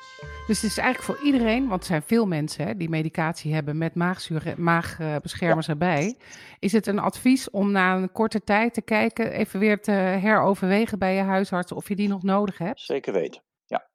Dus 0.48 0.62
het 0.62 0.72
is 0.72 0.78
eigenlijk 0.78 1.18
voor 1.18 1.26
iedereen, 1.26 1.68
want 1.68 1.82
er 1.82 1.88
zijn 1.88 2.02
veel 2.02 2.26
mensen 2.26 2.66
hè, 2.66 2.76
die 2.76 2.90
medicatie 2.90 3.54
hebben 3.54 3.78
met 3.78 3.96
maagzuur, 3.96 4.54
maagbeschermers 4.58 5.68
erbij. 5.68 6.18
Is 6.60 6.72
het 6.72 6.88
een 6.88 7.00
advies 7.00 7.50
om 7.50 7.72
na 7.72 7.96
een 7.96 8.12
korte 8.12 8.44
tijd 8.44 8.74
te 8.74 8.82
kijken, 8.82 9.32
even 9.32 9.60
weer 9.60 9.82
te 9.82 9.92
heroverwegen 9.92 11.00
bij 11.00 11.16
je 11.16 11.22
huisarts 11.22 11.72
of 11.72 11.88
je 11.88 11.96
die 11.96 12.08
nog 12.08 12.24
nodig 12.24 12.58
hebt? 12.58 12.82
Zeker 12.82 13.14
weten, 13.14 13.42
ja. 13.66 13.88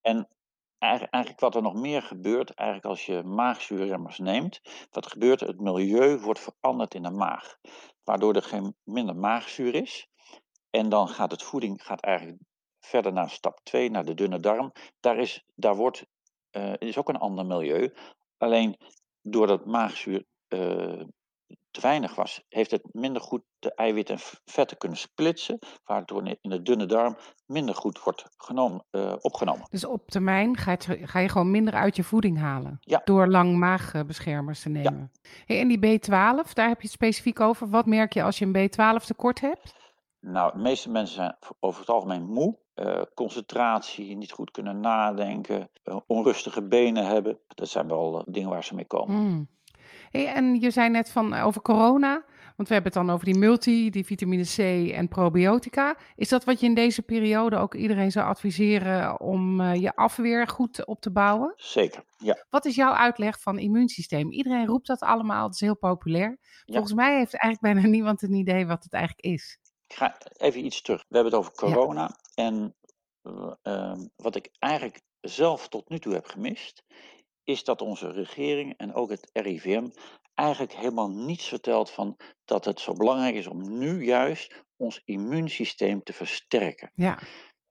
En 0.00 0.28
eigenlijk 0.78 1.40
wat 1.40 1.54
er 1.54 1.62
nog 1.62 1.74
meer 1.74 2.02
gebeurt, 2.02 2.54
eigenlijk 2.54 2.88
als 2.88 3.06
je 3.06 3.22
maagzuurremmers 3.22 4.18
neemt, 4.18 4.60
wat 4.90 5.06
gebeurt, 5.06 5.40
het 5.40 5.60
milieu 5.60 6.18
wordt 6.18 6.40
veranderd 6.40 6.94
in 6.94 7.02
de 7.02 7.10
maag, 7.10 7.56
waardoor 8.04 8.34
er 8.34 8.42
geen 8.42 8.76
minder 8.84 9.16
maagzuur 9.16 9.74
is. 9.74 10.08
En 10.70 10.88
dan 10.88 11.08
gaat 11.08 11.30
het 11.30 11.42
voeding 11.42 11.84
gaat 11.84 12.00
eigenlijk 12.00 12.38
verder 12.80 13.12
naar 13.12 13.30
stap 13.30 13.60
2, 13.62 13.90
naar 13.90 14.04
de 14.04 14.14
dunne 14.14 14.40
darm. 14.40 14.72
Daar, 15.00 15.18
is, 15.18 15.44
daar 15.54 15.76
wordt, 15.76 16.06
eh, 16.50 16.72
is 16.78 16.98
ook 16.98 17.08
een 17.08 17.18
ander 17.18 17.46
milieu. 17.46 17.94
Alleen 18.36 18.76
doordat 19.22 19.66
maagzuur 19.66 20.24
eh, 20.48 21.02
te 21.70 21.80
weinig 21.80 22.14
was, 22.14 22.44
heeft 22.48 22.70
het 22.70 22.82
minder 22.92 23.22
goed 23.22 23.42
de 23.58 23.74
eiwitten 23.74 24.14
en 24.14 24.20
vetten 24.44 24.76
kunnen 24.76 24.98
splitsen, 24.98 25.58
waardoor 25.84 26.26
in 26.40 26.50
de 26.50 26.62
dunne 26.62 26.86
darm 26.86 27.16
minder 27.46 27.74
goed 27.74 28.02
wordt 28.02 28.24
genomen, 28.36 28.84
eh, 28.90 29.14
opgenomen. 29.20 29.66
Dus 29.70 29.84
op 29.84 30.10
termijn 30.10 30.56
ga 30.56 30.70
je, 30.70 31.06
ga 31.06 31.18
je 31.18 31.28
gewoon 31.28 31.50
minder 31.50 31.74
uit 31.74 31.96
je 31.96 32.04
voeding 32.04 32.38
halen. 32.38 32.76
Ja. 32.80 33.00
Door 33.04 33.28
lang 33.28 33.56
maagbeschermers 33.56 34.60
te 34.62 34.68
nemen. 34.68 35.12
Hey, 35.46 35.60
en 35.60 35.68
die 35.68 35.78
B12, 35.78 36.52
daar 36.52 36.68
heb 36.68 36.80
je 36.80 36.86
het 36.86 36.90
specifiek 36.90 37.40
over. 37.40 37.68
Wat 37.68 37.86
merk 37.86 38.12
je 38.12 38.22
als 38.22 38.38
je 38.38 38.44
een 38.44 38.70
B12 38.70 39.04
tekort 39.04 39.40
hebt? 39.40 39.74
Nou, 40.20 40.52
de 40.52 40.58
meeste 40.58 40.90
mensen 40.90 41.14
zijn 41.14 41.36
over 41.60 41.80
het 41.80 41.90
algemeen 41.90 42.26
moe, 42.26 42.58
eh, 42.74 43.02
concentratie, 43.14 44.16
niet 44.16 44.32
goed 44.32 44.50
kunnen 44.50 44.80
nadenken, 44.80 45.70
eh, 45.82 45.96
onrustige 46.06 46.62
benen 46.62 47.06
hebben. 47.06 47.38
Dat 47.48 47.68
zijn 47.68 47.88
wel 47.88 48.24
dingen 48.28 48.50
waar 48.50 48.64
ze 48.64 48.74
mee 48.74 48.86
komen. 48.86 49.16
Mm. 49.16 49.48
Hey, 50.16 50.26
en 50.26 50.60
je 50.60 50.70
zei 50.70 50.88
net 50.90 51.10
van 51.10 51.34
eh, 51.34 51.46
over 51.46 51.62
corona, 51.62 52.24
want 52.56 52.68
we 52.68 52.74
hebben 52.74 52.92
het 52.92 53.02
dan 53.02 53.10
over 53.10 53.24
die 53.24 53.38
multi, 53.38 53.90
die 53.90 54.04
vitamine 54.04 54.44
C 54.44 54.58
en 54.92 55.08
probiotica. 55.08 55.96
Is 56.14 56.28
dat 56.28 56.44
wat 56.44 56.60
je 56.60 56.66
in 56.66 56.74
deze 56.74 57.02
periode 57.02 57.56
ook 57.56 57.74
iedereen 57.74 58.10
zou 58.10 58.26
adviseren 58.26 59.20
om 59.20 59.60
eh, 59.60 59.74
je 59.74 59.96
afweer 59.96 60.48
goed 60.48 60.86
op 60.86 61.00
te 61.00 61.12
bouwen? 61.12 61.52
Zeker, 61.56 62.04
ja. 62.18 62.44
Wat 62.50 62.64
is 62.64 62.74
jouw 62.74 62.92
uitleg 62.92 63.40
van 63.40 63.58
immuunsysteem? 63.58 64.30
Iedereen 64.30 64.66
roept 64.66 64.86
dat 64.86 65.00
allemaal, 65.00 65.44
het 65.44 65.54
is 65.54 65.60
heel 65.60 65.76
populair. 65.76 66.38
Volgens 66.64 66.94
mij 66.94 67.16
heeft 67.16 67.36
eigenlijk 67.36 67.74
bijna 67.74 67.88
niemand 67.96 68.22
een 68.22 68.34
idee 68.34 68.66
wat 68.66 68.82
het 68.82 68.92
eigenlijk 68.92 69.24
is. 69.24 69.58
Ik 69.86 69.96
ga 69.96 70.16
even 70.36 70.64
iets 70.64 70.82
terug. 70.82 71.04
We 71.08 71.14
hebben 71.14 71.32
het 71.32 71.40
over 71.40 71.52
corona. 71.52 72.10
En 72.34 72.76
eh, 73.22 73.52
ehm, 73.62 74.06
wat 74.16 74.36
ik 74.36 74.48
eigenlijk 74.58 75.00
zelf 75.20 75.68
tot 75.68 75.88
nu 75.88 75.98
toe 75.98 76.12
heb 76.12 76.26
gemist, 76.26 76.84
is 77.46 77.64
dat 77.64 77.82
onze 77.82 78.10
regering 78.10 78.74
en 78.76 78.94
ook 78.94 79.10
het 79.10 79.30
RIVM 79.32 79.88
eigenlijk 80.34 80.72
helemaal 80.72 81.10
niets 81.10 81.48
vertelt 81.48 81.90
van 81.90 82.16
dat 82.44 82.64
het 82.64 82.80
zo 82.80 82.92
belangrijk 82.92 83.34
is 83.34 83.46
om 83.46 83.78
nu 83.78 84.04
juist 84.04 84.64
ons 84.76 85.02
immuunsysteem 85.04 86.02
te 86.02 86.12
versterken. 86.12 86.90
Ja, 86.94 87.18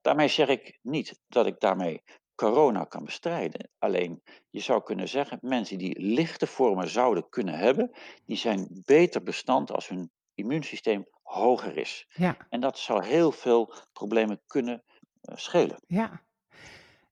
Daarmee 0.00 0.28
zeg 0.28 0.48
ik 0.48 0.78
niet 0.82 1.20
dat 1.28 1.46
ik 1.46 1.60
daarmee 1.60 2.02
corona 2.34 2.84
kan 2.84 3.04
bestrijden. 3.04 3.70
Alleen 3.78 4.22
je 4.50 4.60
zou 4.60 4.82
kunnen 4.82 5.08
zeggen, 5.08 5.38
mensen 5.40 5.78
die 5.78 6.00
lichte 6.00 6.46
vormen 6.46 6.88
zouden 6.88 7.28
kunnen 7.28 7.58
hebben, 7.58 7.90
die 8.24 8.36
zijn 8.36 8.82
beter 8.84 9.22
bestand 9.22 9.72
als 9.72 9.88
hun 9.88 10.10
immuunsysteem 10.34 11.06
hoger 11.22 11.76
is. 11.76 12.06
Ja, 12.08 12.36
En 12.48 12.60
dat 12.60 12.78
zou 12.78 13.04
heel 13.04 13.32
veel 13.32 13.74
problemen 13.92 14.42
kunnen 14.46 14.82
eh, 15.20 15.36
schelen. 15.36 15.82
ja. 15.86 16.24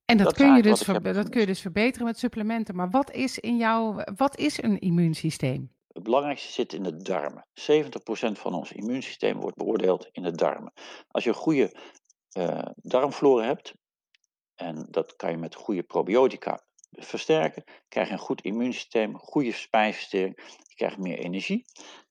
En 0.04 0.16
dat, 0.16 0.32
kun 0.32 0.56
je 0.56 0.62
dus 0.62 0.82
ver- 0.82 1.12
dat 1.12 1.28
kun 1.28 1.40
je 1.40 1.46
dus 1.46 1.60
verbeteren 1.60 2.06
met 2.06 2.18
supplementen. 2.18 2.76
Maar 2.76 2.90
wat 2.90 3.10
is 3.10 3.38
in 3.38 3.56
jou, 3.56 4.04
wat 4.16 4.38
is 4.38 4.62
een 4.62 4.78
immuunsysteem? 4.78 5.72
Het 5.88 6.02
belangrijkste 6.02 6.52
zit 6.52 6.72
in 6.72 6.82
de 6.82 6.96
darmen. 6.96 7.46
70% 7.54 8.38
van 8.38 8.54
ons 8.54 8.72
immuunsysteem 8.72 9.40
wordt 9.40 9.56
beoordeeld 9.56 10.08
in 10.12 10.22
de 10.22 10.30
darmen. 10.30 10.72
Als 11.08 11.24
je 11.24 11.30
een 11.30 11.36
goede 11.36 11.76
eh, 12.30 12.66
darmflora 12.74 13.44
hebt, 13.44 13.74
en 14.54 14.86
dat 14.90 15.16
kan 15.16 15.30
je 15.30 15.36
met 15.36 15.54
goede 15.54 15.82
probiotica 15.82 16.64
versterken, 16.90 17.64
krijg 17.88 18.06
je 18.06 18.12
een 18.12 18.18
goed 18.18 18.40
immuunsysteem, 18.40 19.18
goede 19.18 19.52
spijsvertering, 19.52 20.40
je 20.68 20.74
krijgt 20.74 20.98
meer 20.98 21.18
energie. 21.18 21.64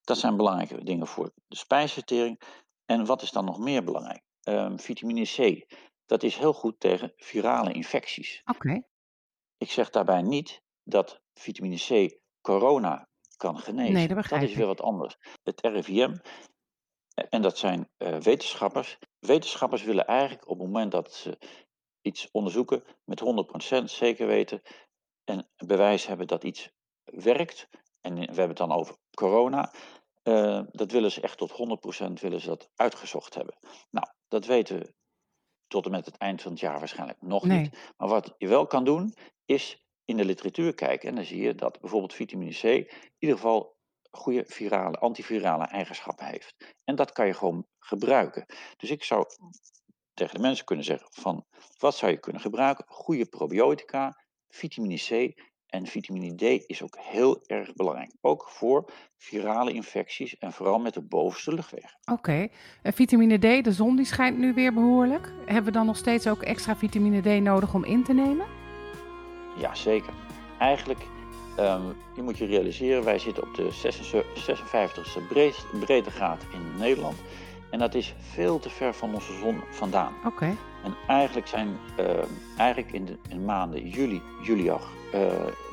Dat 0.03 0.17
zijn 0.17 0.37
belangrijke 0.37 0.83
dingen 0.83 1.07
voor 1.07 1.31
de 1.47 1.55
spijsvertering. 1.55 2.41
En 2.85 3.05
wat 3.05 3.21
is 3.21 3.31
dan 3.31 3.45
nog 3.45 3.59
meer 3.59 3.83
belangrijk? 3.83 4.21
Ehm, 4.43 4.77
vitamine 4.77 5.23
C, 5.23 5.65
dat 6.05 6.23
is 6.23 6.37
heel 6.37 6.53
goed 6.53 6.79
tegen 6.79 7.13
virale 7.15 7.71
infecties. 7.73 8.41
Oké, 8.45 8.83
Ik 9.57 9.71
zeg 9.71 9.89
daarbij 9.89 10.21
niet 10.21 10.61
dat 10.83 11.21
vitamine 11.33 11.77
C 12.09 12.19
corona 12.41 13.07
kan 13.37 13.59
genezen. 13.59 13.93
Nee, 13.93 14.07
dat 14.07 14.17
begrijp 14.17 14.43
is 14.43 14.55
weer 14.55 14.65
wat 14.65 14.81
anders. 14.81 15.17
Het 15.43 15.61
RIVM, 15.61 16.15
en 17.29 17.41
dat 17.41 17.57
zijn 17.57 17.89
eh, 17.97 18.17
wetenschappers. 18.17 18.97
Wetenschappers 19.19 19.83
willen 19.83 20.05
eigenlijk 20.07 20.47
op 20.47 20.57
het 20.57 20.67
moment 20.67 20.91
dat 20.91 21.13
ze 21.13 21.37
iets 22.01 22.31
onderzoeken 22.31 22.83
met 23.03 23.21
100% 23.81 23.83
zeker 23.83 24.27
weten 24.27 24.61
en 25.23 25.49
bewijs 25.65 26.05
hebben 26.05 26.27
dat 26.27 26.43
iets 26.43 26.69
werkt. 27.03 27.67
En 28.01 28.15
we 28.15 28.21
hebben 28.25 28.47
het 28.47 28.57
dan 28.57 28.71
over 28.71 28.95
corona. 29.15 29.73
eh, 30.23 30.61
dat 30.71 30.91
willen 30.91 31.11
ze 31.11 31.21
echt 31.21 31.37
tot 31.37 31.51
100% 31.51 32.19
willen 32.21 32.41
ze 32.41 32.47
dat 32.47 32.69
uitgezocht 32.75 33.33
hebben. 33.35 33.57
Nou, 33.89 34.07
dat 34.27 34.45
weten 34.45 34.79
we 34.79 34.93
tot 35.73 35.85
en 35.85 35.91
met 35.91 36.05
het 36.05 36.17
eind 36.17 36.41
van 36.41 36.51
het 36.51 36.59
jaar 36.59 36.79
waarschijnlijk 36.79 37.21
nog 37.21 37.43
Nee. 37.43 37.59
niet. 37.59 37.93
Maar 37.97 38.07
wat 38.07 38.35
je 38.37 38.47
wel 38.47 38.67
kan 38.67 38.83
doen, 38.83 39.13
is 39.45 39.85
in 40.05 40.17
de 40.17 40.25
literatuur 40.25 40.73
kijken. 40.73 41.09
En 41.09 41.15
dan 41.15 41.25
zie 41.25 41.41
je 41.41 41.55
dat 41.55 41.79
bijvoorbeeld 41.79 42.13
vitamine 42.13 42.51
C 42.51 42.63
in 42.63 42.87
ieder 43.17 43.35
geval 43.37 43.77
goede 44.11 44.43
virale, 44.47 44.97
antivirale 44.97 45.63
eigenschappen 45.63 46.25
heeft. 46.25 46.73
En 46.83 46.95
dat 46.95 47.11
kan 47.11 47.27
je 47.27 47.33
gewoon 47.33 47.67
gebruiken. 47.79 48.45
Dus 48.77 48.89
ik 48.89 49.03
zou 49.03 49.25
tegen 50.13 50.35
de 50.35 50.41
mensen 50.41 50.65
kunnen 50.65 50.85
zeggen 50.85 51.07
van 51.11 51.45
wat 51.77 51.95
zou 51.95 52.11
je 52.11 52.17
kunnen 52.19 52.41
gebruiken? 52.41 52.85
Goede 52.87 53.25
probiotica, 53.25 54.23
vitamine 54.47 54.95
C 54.97 55.41
en 55.73 55.85
vitamine 55.85 56.35
D 56.35 56.63
is 56.67 56.83
ook 56.83 56.97
heel 56.99 57.43
erg 57.45 57.73
belangrijk. 57.73 58.11
Ook 58.21 58.49
voor 58.49 58.91
virale 59.17 59.71
infecties 59.71 60.37
en 60.37 60.53
vooral 60.53 60.79
met 60.79 60.93
de 60.93 61.01
bovenste 61.01 61.53
luchtwegen. 61.53 61.97
oké. 62.11 62.47
En 62.81 62.93
vitamine 62.93 63.37
D, 63.37 63.63
de 63.63 63.71
zon 63.71 63.95
die 63.95 64.05
schijnt 64.05 64.37
nu 64.37 64.53
weer 64.53 64.73
behoorlijk. 64.73 65.31
Hebben 65.45 65.63
we 65.63 65.71
dan 65.71 65.85
nog 65.85 65.97
steeds 65.97 66.27
ook 66.27 66.41
extra 66.41 66.75
vitamine 66.75 67.21
D 67.21 67.41
nodig 67.41 67.73
om 67.73 67.83
in 67.83 68.03
te 68.03 68.13
nemen? 68.13 68.45
Ja, 69.57 69.75
zeker. 69.75 70.13
Eigenlijk, 70.59 70.99
ehm, 71.57 71.81
je 72.15 72.21
moet 72.21 72.37
je 72.37 72.45
realiseren, 72.45 73.03
wij 73.03 73.19
zitten 73.19 73.43
op 73.43 73.55
de 73.55 73.71
56e 74.35 75.27
breed- 75.27 75.65
breedtegraad 75.79 76.45
in 76.53 76.77
Nederland. 76.77 77.17
En 77.73 77.79
dat 77.79 77.93
is 77.93 78.13
veel 78.19 78.59
te 78.59 78.69
ver 78.69 78.93
van 78.93 79.13
onze 79.13 79.33
zon 79.33 79.61
vandaan. 79.71 80.13
Oké, 80.25 80.55
En 80.83 80.95
eigenlijk 81.07 81.47
zijn, 81.47 81.77
ehm, 81.97 82.27
eigenlijk 82.57 82.93
in 82.93 83.05
de 83.05 83.17
in 83.29 83.45
maanden 83.45 83.89
juli, 83.89 84.21
juli, 84.43 84.69
eh, 84.69 84.79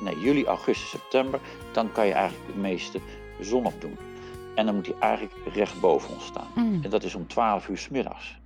nee, 0.00 0.18
juli, 0.18 0.44
augustus, 0.44 0.90
september, 0.90 1.40
dan 1.72 1.92
kan 1.92 2.06
je 2.06 2.12
eigenlijk 2.12 2.46
het 2.46 2.56
meeste 2.56 3.00
zon 3.40 3.66
opdoen. 3.66 3.98
En 4.54 4.66
dan 4.66 4.74
moet 4.74 4.86
hij 4.86 4.98
eigenlijk 4.98 5.54
recht 5.54 5.80
boven 5.80 6.14
ons 6.14 6.26
staan. 6.26 6.50
Mm. 6.54 6.84
En 6.84 6.90
dat 6.90 7.02
is 7.02 7.14
om 7.14 7.26
12 7.26 7.68
uur 7.68 7.78
's 7.78 7.88
middags. 7.88 8.38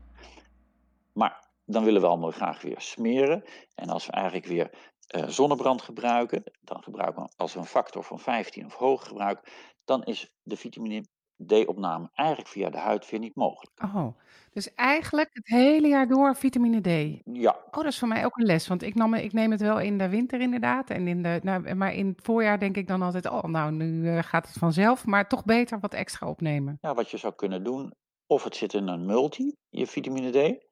Maar 1.12 1.48
dan 1.64 1.84
willen 1.84 2.00
we 2.00 2.06
allemaal 2.06 2.30
graag 2.30 2.62
weer 2.62 2.80
smeren. 2.80 3.44
En 3.74 3.88
als 3.88 4.06
we 4.06 4.12
eigenlijk 4.12 4.46
weer 4.46 4.70
eh, 5.06 5.28
zonnebrand 5.28 5.82
gebruiken, 5.82 6.42
dan 6.60 6.82
gebruiken 6.82 7.22
we 7.22 7.28
als 7.36 7.52
we 7.54 7.58
een 7.58 7.66
factor 7.66 8.04
van 8.04 8.18
15 8.18 8.66
of 8.66 8.74
hoger 8.74 9.06
gebruiken, 9.06 9.52
dan 9.84 10.02
is 10.02 10.32
de 10.42 10.56
vitamine 10.56 11.04
D-opname 11.46 12.10
eigenlijk 12.14 12.48
via 12.48 12.70
de 12.70 12.78
huid 12.78 13.10
weer 13.10 13.20
niet 13.20 13.34
mogelijk. 13.34 13.72
Oh, 13.82 14.06
dus 14.52 14.74
eigenlijk 14.74 15.30
het 15.32 15.46
hele 15.46 15.88
jaar 15.88 16.08
door 16.08 16.36
vitamine 16.36 16.80
D. 16.80 17.20
Ja, 17.24 17.50
Oh, 17.66 17.72
dat 17.82 17.92
is 17.92 17.98
voor 17.98 18.08
mij 18.08 18.24
ook 18.24 18.36
een 18.36 18.46
les, 18.46 18.68
want 18.68 18.82
ik, 18.82 18.94
nam, 18.94 19.14
ik 19.14 19.32
neem 19.32 19.50
het 19.50 19.60
wel 19.60 19.80
in 19.80 19.98
de 19.98 20.08
winter 20.08 20.40
inderdaad. 20.40 20.90
En 20.90 21.08
in 21.08 21.22
de, 21.22 21.40
nou, 21.42 21.74
maar 21.74 21.94
in 21.94 22.06
het 22.06 22.20
voorjaar 22.22 22.58
denk 22.58 22.76
ik 22.76 22.88
dan 22.88 23.02
altijd, 23.02 23.26
oh, 23.26 23.42
nou, 23.42 23.72
nu 23.72 24.08
eh, 24.08 24.22
gaat 24.22 24.46
het 24.46 24.58
vanzelf. 24.58 25.06
Maar 25.06 25.28
toch 25.28 25.44
beter 25.44 25.80
wat 25.80 25.94
extra 25.94 26.28
opnemen. 26.28 26.78
ja, 26.80 26.94
wat 26.94 27.10
je 27.10 27.16
zou 27.16 27.34
kunnen 27.34 27.64
doen, 27.64 27.92
of 28.26 28.44
het 28.44 28.56
zit 28.56 28.72
in 28.74 28.88
een 28.88 29.06
multi, 29.06 29.54
je 29.68 29.86
vitamine 29.86 30.30
D. 30.30 30.64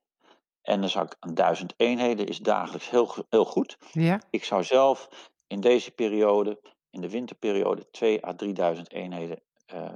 En 0.62 0.80
dan 0.80 0.88
zou 0.88 1.04
ik 1.04 1.16
aan 1.18 1.34
1000 1.34 1.74
eenheden 1.76 2.26
is 2.26 2.38
dagelijks 2.38 2.90
heel, 2.90 3.14
heel 3.28 3.44
goed. 3.44 3.76
Ja, 3.92 4.20
Ik 4.30 4.44
zou 4.44 4.64
zelf 4.64 5.08
in 5.46 5.60
deze 5.60 5.90
periode, 5.90 6.60
in 6.90 7.00
de 7.00 7.10
winterperiode, 7.10 7.90
2 7.90 8.26
à 8.26 8.32
3000 8.34 8.90
eenheden 8.92 9.40
eh, 9.66 9.88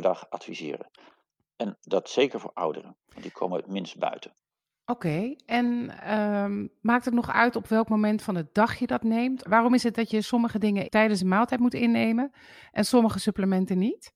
per 0.00 0.10
dag 0.10 0.30
adviseren. 0.30 0.90
En 1.56 1.76
dat 1.80 2.10
zeker 2.10 2.40
voor 2.40 2.50
ouderen, 2.54 2.96
want 3.08 3.22
die 3.22 3.32
komen 3.32 3.56
het 3.56 3.66
minst 3.66 3.98
buiten. 3.98 4.34
oké. 4.84 5.36
En 5.46 5.90
ehm, 6.00 6.66
maakt 6.80 7.04
het 7.04 7.14
nog 7.14 7.30
uit 7.30 7.56
op 7.56 7.66
welk 7.66 7.88
moment 7.88 8.22
van 8.22 8.34
de 8.34 8.48
dag 8.52 8.78
je 8.78 8.86
dat 8.86 9.02
neemt? 9.02 9.42
Waarom 9.46 9.74
is 9.74 9.82
het 9.82 9.94
dat 9.94 10.10
je 10.10 10.22
sommige 10.22 10.58
dingen 10.58 10.90
tijdens 10.90 11.20
de 11.20 11.26
maaltijd 11.26 11.60
moet 11.60 11.74
innemen 11.74 12.32
en 12.72 12.84
sommige 12.84 13.18
supplementen 13.18 13.78
niet? 13.78 14.12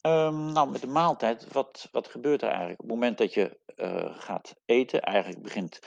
Ehm, 0.00 0.52
nou, 0.52 0.70
met 0.70 0.80
de 0.80 0.86
maaltijd, 0.86 1.52
wat, 1.52 1.88
wat 1.92 2.08
gebeurt 2.08 2.42
er 2.42 2.48
eigenlijk? 2.48 2.80
Op 2.82 2.86
het 2.86 2.94
moment 2.94 3.18
dat 3.18 3.34
je 3.34 3.58
eh, 3.76 4.18
gaat 4.18 4.54
eten, 4.64 5.02
eigenlijk 5.02 5.42
begint 5.42 5.78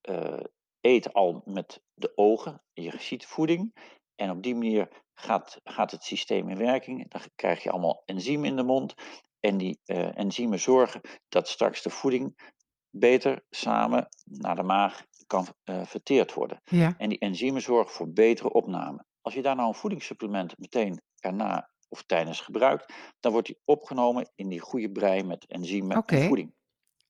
eh, 0.00 0.40
eten 0.80 1.12
al 1.12 1.42
met 1.44 1.82
de 1.94 2.12
ogen. 2.14 2.62
Je 2.72 2.92
ziet 2.98 3.26
voeding 3.26 3.74
en 4.14 4.30
op 4.30 4.42
die 4.42 4.54
manier 4.54 4.88
gaat, 5.20 5.60
gaat 5.64 5.90
het 5.90 6.04
systeem 6.04 6.48
in 6.48 6.56
werking. 6.56 7.10
Dan 7.10 7.20
krijg 7.34 7.62
je 7.62 7.70
allemaal 7.70 8.02
enzymen 8.04 8.48
in 8.48 8.56
de 8.56 8.62
mond. 8.62 8.94
En 9.40 9.56
die 9.56 9.80
eh, 9.84 10.18
enzymen 10.18 10.60
zorgen 10.60 11.00
dat 11.28 11.48
straks 11.48 11.82
de 11.82 11.90
voeding 11.90 12.52
beter 12.90 13.44
samen 13.50 14.08
naar 14.24 14.56
de 14.56 14.62
maag 14.62 15.02
kan 15.26 15.46
eh, 15.64 15.84
verteerd 15.84 16.34
worden. 16.34 16.60
Ja, 16.64 16.94
En 16.98 17.08
die 17.08 17.18
enzymen 17.18 17.62
zorgen 17.62 17.94
voor 17.94 18.12
betere 18.12 18.52
opname. 18.52 19.04
Als 19.20 19.34
je 19.34 19.42
daar 19.42 19.56
nou 19.56 19.68
een 19.68 19.74
voedingssupplement 19.74 20.58
meteen 20.58 21.00
erna 21.20 21.70
of 21.88 22.02
tijdens 22.02 22.40
gebruikt, 22.40 22.92
dan 23.20 23.32
wordt 23.32 23.46
die 23.46 23.60
opgenomen 23.64 24.30
in 24.34 24.48
die 24.48 24.60
goede 24.60 24.90
brei 24.90 25.22
met 25.22 25.46
enzymen 25.46 26.04
en 26.06 26.22
voeding. 26.26 26.54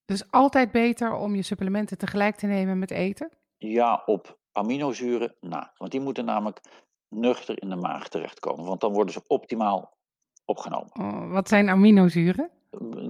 dus 0.04 0.30
altijd 0.30 0.72
beter 0.72 1.14
om 1.14 1.34
je 1.34 1.42
supplementen 1.42 1.98
tegelijk 1.98 2.36
te 2.36 2.46
nemen 2.46 2.78
met 2.78 2.90
eten? 2.90 3.30
Ja, 3.56 4.02
op 4.06 4.38
aminozuren 4.52 5.34
na. 5.40 5.72
Want 5.76 5.90
die 5.90 6.00
moeten 6.00 6.24
namelijk 6.24 6.60
nuchter 7.08 7.62
in 7.62 7.68
de 7.68 7.76
maag 7.76 8.08
terechtkomen. 8.08 8.64
Want 8.64 8.80
dan 8.80 8.92
worden 8.92 9.12
ze 9.12 9.22
optimaal 9.26 9.96
opgenomen. 10.44 10.90
Oh, 11.00 11.32
wat 11.32 11.48
zijn 11.48 11.68
aminozuren? 11.68 12.50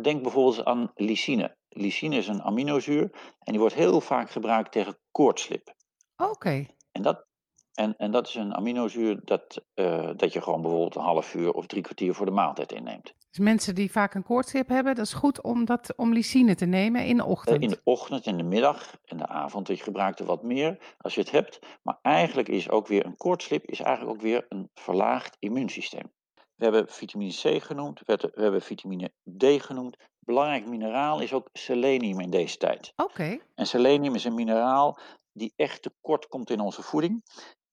Denk 0.03 0.23
bijvoorbeeld 0.23 0.65
aan 0.65 0.93
lysine. 0.95 1.57
Lysine 1.69 2.17
is 2.17 2.29
een 2.29 2.43
aminozuur 2.43 3.03
en 3.39 3.53
die 3.53 3.59
wordt 3.59 3.75
heel 3.75 4.01
vaak 4.01 4.31
gebruikt 4.31 4.73
tegen 4.73 4.99
koortslip. 5.11 5.75
Oké, 6.17 6.67
En 6.93 7.03
dat, 7.03 7.27
en, 7.75 7.97
en 7.97 8.11
dat 8.11 8.29
is 8.29 8.35
een 8.35 8.55
aminozuur 8.55 9.21
dat, 9.25 9.65
eh, 9.75 10.11
dat 10.17 10.33
je 10.33 10.43
gewoon 10.43 10.63
bijvoorbeeld 10.63 10.95
een 10.95 11.03
half 11.03 11.35
uur 11.35 11.53
of 11.53 11.67
drie 11.67 11.83
kwartier 11.83 12.15
voor 12.15 12.27
de 12.27 12.33
maaltijd 12.33 12.73
inneemt. 12.73 13.15
Dus 13.31 13.39
mensen 13.39 13.75
die 13.75 13.91
vaak 13.91 14.15
een 14.15 14.23
koortslip 14.23 14.69
hebben, 14.69 14.95
dat 14.95 15.05
is 15.05 15.13
goed 15.13 15.43
om, 15.43 15.65
dat, 15.65 15.93
om 15.97 16.13
lysine 16.13 16.55
te 16.55 16.65
nemen 16.67 17.05
in 17.07 17.17
de 17.17 17.23
Eh, 17.23 17.29
ochtend. 17.29 17.63
In 17.63 17.69
de 17.69 17.81
ochtend, 17.85 18.27
in 18.27 18.37
de 18.37 18.43
middag 18.43 18.97
en 19.05 19.17
de 19.17 19.27
avond. 19.27 19.67
Je 19.69 19.77
gebruikt 19.77 20.19
er 20.21 20.27
wat 20.27 20.43
meer 20.43 20.95
als 20.99 21.15
je 21.15 21.21
het 21.21 21.31
hebt. 21.31 21.59
Maar 21.83 21.99
eigenlijk 22.03 22.49
is 22.49 22.71
ook 22.71 22.87
weer 22.87 23.07
een 23.07 23.17
koortslip 23.17 23.65
is 23.65 23.81
eigenlijk 23.81 24.17
ook 24.17 24.23
weer 24.23 24.47
een 24.49 24.71
verlaagd 24.75 25.37
immuunsysteem. 25.39 26.13
We 26.55 26.65
hebben 26.65 26.89
vitamine 26.89 27.33
C 27.33 27.63
genoemd, 27.63 27.99
we 27.99 28.05
hebben- 28.07 28.31
we 28.35 28.43
hebben 28.43 28.63
vitamine 28.63 29.13
D 29.39 29.45
genoemd. 29.63 29.97
Belangrijk 30.19 30.67
mineraal 30.67 31.21
is 31.21 31.33
ook 31.33 31.49
selenium 31.53 32.21
in 32.21 32.31
deze 32.31 32.57
tijd. 32.57 32.93
Oké, 32.97 33.39
En 33.55 33.67
selenium 33.67 34.15
is 34.15 34.25
een 34.25 34.35
mineraal 34.35 34.99
die 35.33 35.53
echt 35.57 35.83
tekort 35.83 36.27
komt 36.29 36.51
in 36.51 36.61
onze 36.61 36.83
voeding. 36.83 37.23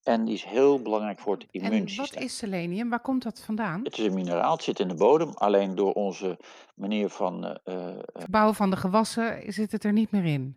En 0.06 0.24
die 0.24 0.34
is 0.34 0.44
heel 0.44 0.82
belangrijk 0.82 1.18
voor 1.18 1.32
het 1.34 1.42
en 1.50 1.60
wat 1.62 1.70
immuunsysteem. 1.70 2.22
is 2.22 2.36
selenium? 2.36 2.88
Waar 2.90 3.00
komt 3.00 3.22
dat 3.22 3.40
vandaan? 3.40 3.80
Het 3.84 3.98
is 3.98 4.04
een 4.06 4.14
mineraal, 4.14 4.52
het 4.52 4.62
zit 4.62 4.80
in 4.80 4.88
de 4.88 4.94
bodem. 4.94 5.30
Alleen 5.34 5.74
door 5.74 5.92
onze 5.92 6.38
manier 6.74 7.08
van, 7.08 7.44
eh, 7.46 7.88
eh, 7.88 7.96
Verbouwen 8.14 8.54
van 8.54 8.70
de 8.70 8.76
gewassen 8.76 9.52
zit 9.52 9.72
het 9.72 9.84
er 9.84 9.92
niet 9.92 10.10
meer 10.10 10.24
in. 10.24 10.56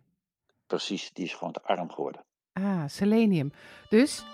precies, 0.66 1.12
die 1.12 1.24
is 1.24 1.34
gewoon 1.34 1.52
te 1.52 1.62
arm 1.62 1.90
geworden. 1.90 2.24
Ah, 2.52 2.82
selenium. 2.86 3.52
Dus 3.88 4.24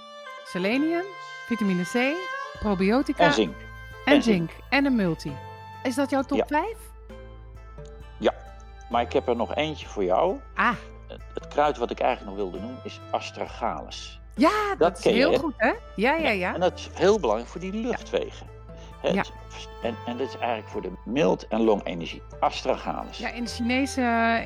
selenium, 0.45 1.05
vitamine 1.47 1.83
C, 1.83 2.17
probiotica 2.59 3.25
En 3.25 3.33
zink. 3.33 3.55
en 4.05 4.15
en 4.15 4.23
zink. 4.23 4.51
zink 4.51 4.63
en 4.71 4.85
een 4.85 4.97
multi. 4.97 5.33
Is 5.83 5.95
dat 5.95 6.11
jouw 6.11 6.23
top 6.23 6.39
Ja. 6.39 6.47
5? 6.47 6.95
Maar 8.91 9.03
ik 9.03 9.13
heb 9.13 9.29
er 9.29 9.37
nog 9.37 9.55
eentje 9.55 9.87
voor 9.89 10.05
jou. 10.05 10.37
Ah, 10.55 10.77
het 11.35 11.49
kruid 11.49 11.77
wat 11.77 11.91
ik 11.91 12.01
eigenlijk 12.01 12.37
nog 12.37 12.45
wilde 12.45 12.61
noemen 12.65 12.81
is 12.85 13.01
astragalus. 13.11 14.21
Ja, 14.37 14.69
dat, 14.69 14.79
Dat 14.79 14.99
is 14.99 15.05
je, 15.05 15.11
heel 15.11 15.39
goed, 15.39 15.55
hè? 15.57 15.73
Ja, 15.97 16.15
ja, 16.15 16.31
ja. 16.31 16.55
En 16.55 16.61
dat 16.61 16.73
is 16.79 16.89
heel 16.95 17.21
belangrijk 17.21 17.51
voor 17.51 17.61
die 17.61 17.73
luchtwegen. 17.73 18.47
Het, 19.01 19.15
Ja. 19.15 19.25
en, 19.83 19.95
en 20.07 20.17
dat 20.17 20.27
is 20.29 20.37
eigenlijk 20.37 20.69
voor 20.69 20.83
de 20.83 20.93
mild- 21.05 21.49
en 21.49 21.61
longenergie. 21.61 22.23
Astragalus. 22.41 23.19
Ja, 23.19 23.29
in 23.33 23.45
de 23.45 23.51
Chinese, 23.51 24.01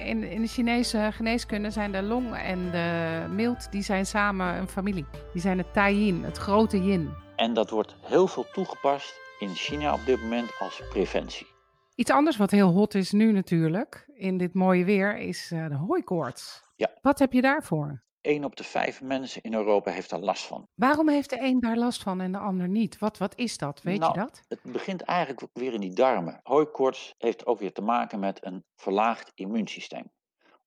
in, 0.04 0.22
in 0.22 0.42
de 0.42 0.48
Chinese 0.48 1.08
geneeskunde 1.12 1.70
zijn 1.70 1.92
de 1.92 2.02
long 2.02 2.34
en 2.36 2.70
de 2.70 3.24
mild, 3.34 3.72
die 3.72 3.82
zijn 3.82 4.06
samen 4.06 4.54
een 4.56 4.68
familie. 4.68 5.06
Die 5.32 5.42
zijn 5.42 5.58
het 5.58 5.72
Tai 5.72 5.94
Yin, 6.04 6.24
het 6.24 6.36
grote 6.36 6.82
yin. 6.82 7.10
En 7.36 7.54
dat 7.54 7.70
wordt 7.70 7.94
heel 8.02 8.26
veel 8.26 8.46
toegepast 8.52 9.14
in 9.38 9.54
China 9.54 9.92
op 9.94 10.00
dit 10.06 10.22
moment 10.22 10.50
als 10.58 10.82
preventie. 10.90 11.46
Iets 11.94 12.10
anders 12.10 12.36
wat 12.36 12.50
heel 12.50 12.68
hot 12.70 12.94
is 12.94 13.10
nu 13.12 13.32
natuurlijk, 13.32 14.06
in 14.14 14.36
dit 14.38 14.54
mooie 14.54 14.84
weer, 14.84 15.18
is 15.18 15.50
eh, 15.52 15.68
de 15.68 15.74
hooikoorts. 15.74 16.62
Ja. 16.76 16.88
Wat 17.02 17.18
heb 17.18 17.32
je 17.32 17.40
daarvoor? 17.40 18.02
Eén 18.20 18.44
op 18.44 18.56
de 18.56 18.64
vijf 18.64 19.00
mensen 19.02 19.42
in 19.42 19.54
Europa 19.54 19.90
heeft 19.90 20.10
daar 20.10 20.20
last 20.20 20.46
van. 20.46 20.68
Waarom 20.74 21.08
heeft 21.08 21.30
de 21.30 21.40
een 21.40 21.60
daar 21.60 21.76
last 21.76 22.02
van 22.02 22.20
en 22.20 22.32
de 22.32 22.38
ander 22.38 22.68
niet? 22.68 22.98
Wat, 22.98 23.18
wat 23.18 23.38
is 23.38 23.58
dat? 23.58 23.82
Weet 23.82 23.98
Nou, 23.98 24.12
je 24.12 24.18
dat? 24.18 24.42
Het 24.48 24.62
begint 24.62 25.02
eigenlijk 25.02 25.46
weer 25.52 25.72
in 25.72 25.80
die 25.80 25.94
darmen. 25.94 26.40
Hooikoorts 26.42 27.14
heeft 27.18 27.46
ook 27.46 27.58
weer 27.58 27.72
te 27.72 27.82
maken 27.82 28.18
met 28.18 28.44
een 28.44 28.64
verlaagd 28.76 29.32
immuunsysteem. 29.34 30.12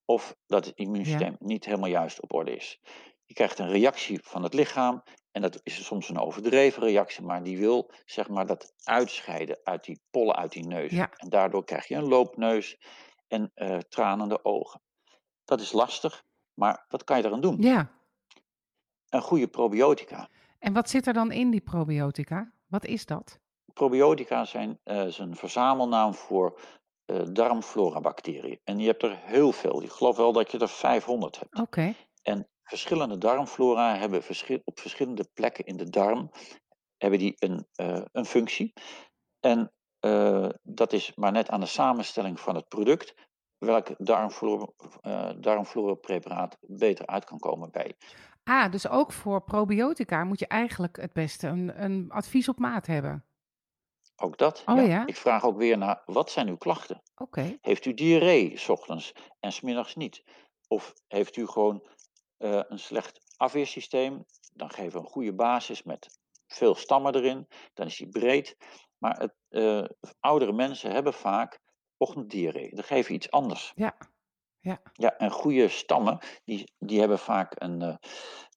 Of 0.06 0.36
dat 0.46 0.66
het 0.66 0.76
immuunsysteem 0.76 1.36
niet 1.40 1.66
helemaal 1.66 1.90
juist 1.90 2.22
op 2.22 2.34
orde 2.34 2.56
is. 2.56 2.80
Je 3.26 3.34
krijgt 3.34 3.60
een 3.60 3.70
reactie 3.70 4.20
van 4.24 4.44
het 4.44 4.54
lichaam. 4.54 5.04
En 5.32 5.42
dat 5.42 5.60
is 5.64 5.86
soms 5.86 6.10
een 6.10 6.20
overdreven 6.20 6.84
reactie, 6.84 7.24
maar 7.24 7.44
die 7.44 7.58
wil 7.58 7.92
zeg 8.06 8.30
maar 8.30 8.48
dat 8.48 8.74
uitscheiden 8.84 9.60
uit 9.64 9.84
die 9.84 10.02
pollen 10.12 10.36
uit 10.36 10.52
die 10.52 10.68
neus. 10.68 10.92
Ja. 10.92 11.12
En 11.16 11.30
daardoor 11.30 11.64
krijg 11.64 11.88
je 11.88 11.96
een 11.96 12.08
loopneus 12.08 12.78
en 13.28 13.52
eh, 13.54 13.78
tranende 13.78 14.46
ogen. 14.46 14.82
Dat 15.46 15.62
is 15.62 15.72
lastig, 15.72 16.24
maar 16.54 16.86
wat 16.90 17.04
kan 17.04 17.18
je 17.18 17.26
eraan 17.26 17.42
doen? 17.42 17.62
Ja. 17.62 17.92
Een 19.10 19.22
goede 19.22 19.48
probiotica. 19.48 20.30
En 20.60 20.74
wat 20.74 20.90
zit 20.90 21.08
er 21.08 21.14
dan 21.14 21.32
in 21.32 21.50
die 21.50 21.62
probiotica? 21.62 22.54
Wat 22.68 22.86
is 22.86 23.06
dat? 23.06 23.40
Probiotica 23.74 24.46
zijn 24.46 24.80
is 24.84 25.18
een 25.18 25.36
verzamelnaam 25.36 26.14
voor 26.14 26.60
eh 27.06 27.22
darmflora-bacteriën. 27.32 28.60
En 28.64 28.80
je 28.80 28.88
hebt 28.88 29.04
er 29.04 29.18
heel 29.18 29.52
veel. 29.52 29.84
Ik 29.84 29.92
geloof 29.92 30.18
wel 30.18 30.34
dat 30.34 30.52
je 30.52 30.60
er 30.60 30.70
500 30.70 31.40
hebt. 31.40 31.60
Oké. 31.60 31.94
En 32.22 32.48
verschillende 32.64 33.18
darmflora 33.18 33.98
hebben 33.98 34.24
op 34.64 34.80
verschillende 34.80 35.30
plekken 35.34 35.66
in 35.66 35.78
de 35.78 35.90
darm 35.90 36.32
hebben 36.98 37.20
die 37.20 37.36
een, 37.40 37.68
eh, 37.76 38.02
een 38.12 38.26
functie. 38.26 38.74
En 39.40 39.72
dat 40.62 40.94
is 40.94 41.12
maar 41.16 41.32
net 41.32 41.50
aan 41.50 41.60
de 41.60 41.66
samenstelling 41.66 42.40
van 42.40 42.56
het 42.56 42.68
product 42.68 43.14
welk 43.66 43.90
darmflora, 43.98 44.68
eh, 45.02 45.30
darmflora-preparaat 45.38 46.58
beter 46.62 47.06
uit 47.06 47.26
kan 47.26 47.40
komen 47.40 47.72
bij. 47.72 47.96
Ah, 48.44 48.72
dus 48.72 48.88
ook 48.88 49.12
voor 49.12 49.44
probiotica 49.44 50.24
moet 50.24 50.40
je 50.40 50.48
eigenlijk 50.48 50.98
het 50.98 51.14
beste 51.14 51.48
een, 51.48 51.84
een 51.84 52.12
advies 52.12 52.50
op 52.50 52.60
maat 52.60 52.86
hebben. 52.86 53.26
Ook 54.16 54.38
dat. 54.38 54.64
Oh 54.66 54.88
ja? 54.88 55.06
Ik 55.06 55.18
vraag 55.18 55.44
ook 55.44 55.58
weer 55.58 55.78
naar, 55.78 56.02
wat 56.06 56.32
zijn 56.32 56.48
uw 56.48 56.58
klachten? 56.58 57.02
Oké. 57.16 57.58
Heeft 57.62 57.86
u 57.86 57.94
diarree, 57.94 58.58
s 58.58 58.70
ochtends 58.70 59.14
en 59.40 59.52
smiddags 59.52 59.96
niet? 59.96 60.24
Of 60.68 60.94
heeft 61.08 61.36
u 61.36 61.48
gewoon 61.48 61.88
eh, 62.38 62.60
een 62.68 62.80
slecht 62.80 63.20
afweersysteem? 63.38 64.26
Dan 64.54 64.70
geven 64.70 64.92
we 64.92 65.00
een 65.00 65.12
goede 65.12 65.34
basis 65.34 65.84
met 65.84 66.20
veel 66.48 66.76
stammen 66.76 67.16
erin. 67.16 67.48
Dan 67.74 67.86
is 67.86 67.98
die 67.98 68.10
breed. 68.10 68.58
Maar 68.98 69.20
het, 69.20 69.34
eh, 69.50 69.84
oudere 70.20 70.54
mensen 70.54 70.92
hebben 70.92 71.14
vaak 71.14 71.60
ochtenddiarree. 71.98 72.76
Dan 72.76 72.84
geven 72.84 73.08
we 73.10 73.18
iets 73.18 73.32
anders. 73.32 73.72
Ja. 73.76 73.96
Ja. 74.60 74.82
Ja, 74.94 75.18
en 75.18 75.32
goede 75.32 75.68
stammen, 75.68 76.20
die, 76.44 76.72
die 76.80 77.00
hebben 77.00 77.20
vaak 77.20 77.54
een, 77.62 77.82
eh, 77.82 77.96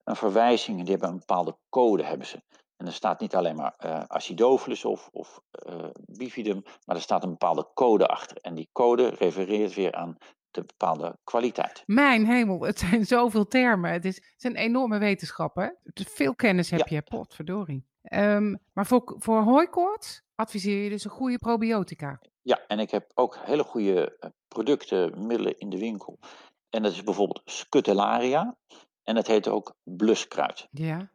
een 0.05 0.17
verwijzing. 0.17 0.81
Die 0.81 0.91
hebben 0.91 1.09
een 1.09 1.19
bepaalde 1.19 1.59
code, 1.69 2.05
hebben 2.05 2.27
ze. 2.27 2.43
En 2.77 2.87
er 2.87 2.93
staat 2.93 3.21
niet 3.21 3.35
alleen 3.35 3.57
maar 3.57 3.75
eh, 3.77 4.03
acidophilus 4.07 4.85
of, 4.85 5.09
of 5.13 5.41
eh, 5.51 5.89
bifidum, 5.95 6.63
maar 6.85 6.97
er 6.97 7.03
staat 7.03 7.23
een 7.23 7.31
bepaalde 7.31 7.71
code 7.75 8.07
achter. 8.07 8.37
En 8.37 8.55
die 8.55 8.69
code 8.73 9.09
refereert 9.09 9.75
weer 9.75 9.95
aan 9.95 10.17
de 10.51 10.65
bepaalde 10.65 11.19
kwaliteit. 11.25 11.83
Mijn 11.87 12.27
hemel, 12.27 12.61
het 12.61 12.79
zijn 12.79 13.05
zoveel 13.07 13.47
termen. 13.47 13.91
Het 13.93 14.05
is, 14.05 14.15
het 14.17 14.35
is 14.37 14.45
een 14.45 14.57
enorme 14.57 14.99
wetenschap, 14.99 15.57
hè? 15.57 15.69
Veel 15.95 16.35
kennis 16.35 16.71
heb 16.71 16.89
Ja. 16.89 16.97
je, 16.97 17.03
potverdorie. 17.03 17.87
Ehm 18.03 18.55
maar 18.73 18.87
voor, 18.87 19.15
voor 19.19 19.43
hooikoorts 19.43 20.23
adviseer 20.35 20.83
je 20.83 20.91
dus 20.91 21.05
een 21.05 21.11
goede 21.11 21.39
probiotica. 21.39 22.21
Ja, 22.47 22.67
en 22.67 22.79
ik 22.79 22.91
heb 22.91 23.11
ook 23.15 23.37
hele 23.37 23.65
goede 23.65 24.17
eh, 24.19 24.31
producten, 24.49 25.27
middelen 25.27 25.59
in 25.59 25.69
de 25.69 25.79
winkel. 25.79 26.19
En 26.71 26.83
dat 26.83 26.93
is 26.93 27.03
bijvoorbeeld 27.03 27.43
Scutellaria. 27.45 28.57
En 29.03 29.15
dat 29.15 29.27
heet 29.27 29.49
ook 29.49 29.75
bluskruid. 29.83 30.69
Ja. 30.71 31.11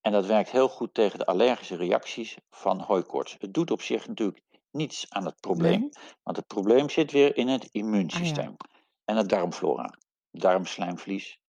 En 0.00 0.12
dat 0.12 0.26
werkt 0.26 0.50
heel 0.50 0.68
goed 0.68 0.94
tegen 0.94 1.18
de 1.18 1.26
allergische 1.26 1.76
reacties 1.76 2.36
van 2.50 2.80
hooikoorts. 2.80 3.36
Het 3.38 3.54
doet 3.54 3.70
op 3.70 3.82
zich 3.82 4.06
natuurlijk 4.08 4.42
niets 4.70 5.10
aan 5.10 5.24
het 5.24 5.40
probleem, 5.40 5.88
want 6.22 6.36
het 6.36 6.46
probleem 6.46 6.90
zit 6.90 7.12
weer 7.12 7.36
in 7.36 7.48
het 7.48 7.64
immuunsysteem 7.64 8.56
en 9.04 9.16
het 9.16 9.28
darmflora, 9.28 9.98
darmslijmvlies. 10.30 11.40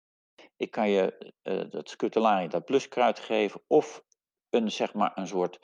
Ik 0.56 0.70
kan 0.70 0.90
je 0.90 1.32
eh, 1.42 1.70
dat 1.70 1.88
scutellaria, 1.88 2.48
dat 2.48 2.64
bluskruid 2.64 3.18
geven 3.18 3.62
of 3.66 4.02
een, 4.50 4.70
zeg 4.70 4.94
maar, 4.94 5.12
een 5.14 5.26
soort, 5.26 5.58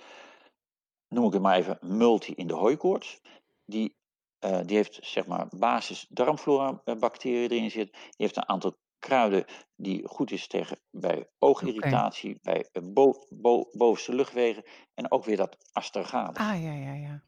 noem 1.12 1.26
ik 1.26 1.32
het 1.32 1.42
maar 1.42 1.56
even, 1.56 1.78
multi 1.80 2.32
in 2.34 2.46
de 2.46 2.54
hooikoorts. 2.54 3.20
Die, 3.64 3.96
eh, 4.38 4.60
die 4.66 4.76
heeft 4.76 4.98
zeg 5.02 5.26
maar 5.26 5.46
basis 5.56 6.06
darmflora 6.08 6.82
bacteriën 6.98 7.50
erin 7.50 7.70
zitten. 7.70 7.92
Die 8.00 8.12
heeft 8.16 8.36
een 8.36 8.48
aantal 8.48 8.76
kruiden 8.98 9.44
die 9.76 10.08
goed 10.08 10.30
is 10.30 10.46
tegen 10.46 10.78
bij 10.90 11.28
oogirritatie, 11.38 12.38
bij 12.42 12.68
eh, 12.72 12.82
bo, 12.84 13.14
bo, 13.28 13.68
bovenste 13.72 14.14
luchtwegen 14.14 14.62
en 14.94 15.10
ook 15.10 15.24
weer 15.24 15.36
dat 15.36 15.56
astragalus. 15.72 16.36
Ah, 16.36 16.62
ja, 16.62 16.72
ja, 16.72 16.92
ja. 16.92 17.22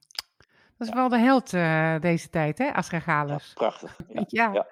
Dat 0.78 0.88
is 0.88 0.94
wel 0.94 1.08
de 1.08 1.18
held 1.18 1.52
eh, 1.52 2.00
deze 2.00 2.30
tijd, 2.30 2.58
hè? 2.58 2.64
Ja, 2.64 2.72
Astragalus. 2.72 3.52
prachtig. 3.52 3.98
Ja, 4.26 4.52
Ja. 4.52 4.66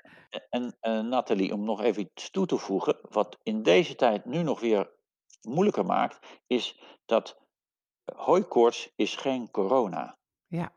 En 0.51 0.77
eh, 0.81 1.01
Nathalie, 1.01 1.53
om 1.53 1.65
nog 1.65 1.83
even 1.83 2.03
iets 2.03 2.31
toe 2.31 2.47
te 2.47 2.57
voegen, 2.57 2.97
wat 3.11 3.39
in 3.43 3.63
deze 3.63 3.95
tijd 3.95 4.25
nu 4.25 4.43
nog 4.43 4.61
weer 4.61 4.91
moeilijker 5.43 5.85
maakt, 5.85 6.19
is 6.47 6.81
dat 7.07 7.41
hooikoorts 8.05 8.93
is 8.97 9.17
geen 9.17 9.51
corona. 9.51 10.19
Ja. 10.47 10.73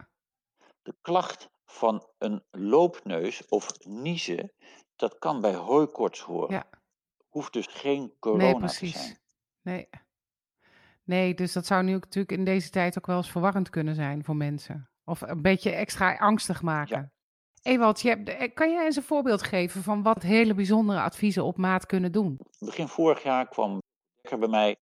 De 0.82 0.96
klacht 1.02 1.50
van 1.66 2.08
een 2.18 2.44
loopneus 2.52 3.48
of 3.48 3.86
niezen, 3.86 4.52
dat 4.96 5.18
kan 5.18 5.42
bij 5.42 5.56
hooikoorts 5.56 6.20
horen. 6.20 6.56
Ja. 6.56 6.70
Hoeft 7.30 7.54
dus 7.54 7.68
geen 7.68 8.14
corona 8.20 8.58
Nee, 8.58 8.68
te 8.68 8.88
zijn. 8.88 9.20
Nee. 9.62 9.90
Nee, 11.04 11.34
dus 11.34 11.54
dat 11.54 11.66
zou 11.66 11.84
nu 11.84 11.92
natuurlijk 11.92 12.32
in 12.32 12.46
deze 12.46 12.70
tijd 12.70 12.98
ook 12.98 13.06
wel 13.06 13.18
eens 13.18 13.32
verwarrend 13.32 13.70
kunnen 13.70 13.96
zijn 13.96 14.24
voor 14.24 14.36
mensen. 14.36 14.90
Of 15.04 15.22
een 15.22 15.42
beetje 15.42 15.72
extra 15.72 16.18
angstig 16.18 16.62
maken. 16.62 17.14
Ewald, 17.62 18.02
je 18.02 18.16
eh, 18.16 18.54
kan 18.54 18.72
jij 18.72 18.86
eens 18.86 18.96
een 18.96 19.04
voorbeeld 19.04 19.44
geven 19.44 19.84
van 19.84 20.04
wat 20.04 20.22
hele 20.22 20.54
bijzondere 20.54 21.00
adviezen 21.00 21.44
op 21.44 21.58
maat 21.58 21.86
kunnen 21.86 22.12
doen? 22.12 22.40
Begin 22.60 22.88
vorig 22.88 23.24
jaar 23.24 23.48
kwam 23.48 23.80
Dekker 24.26 24.40
bij 24.40 24.50
mij. 24.50 24.76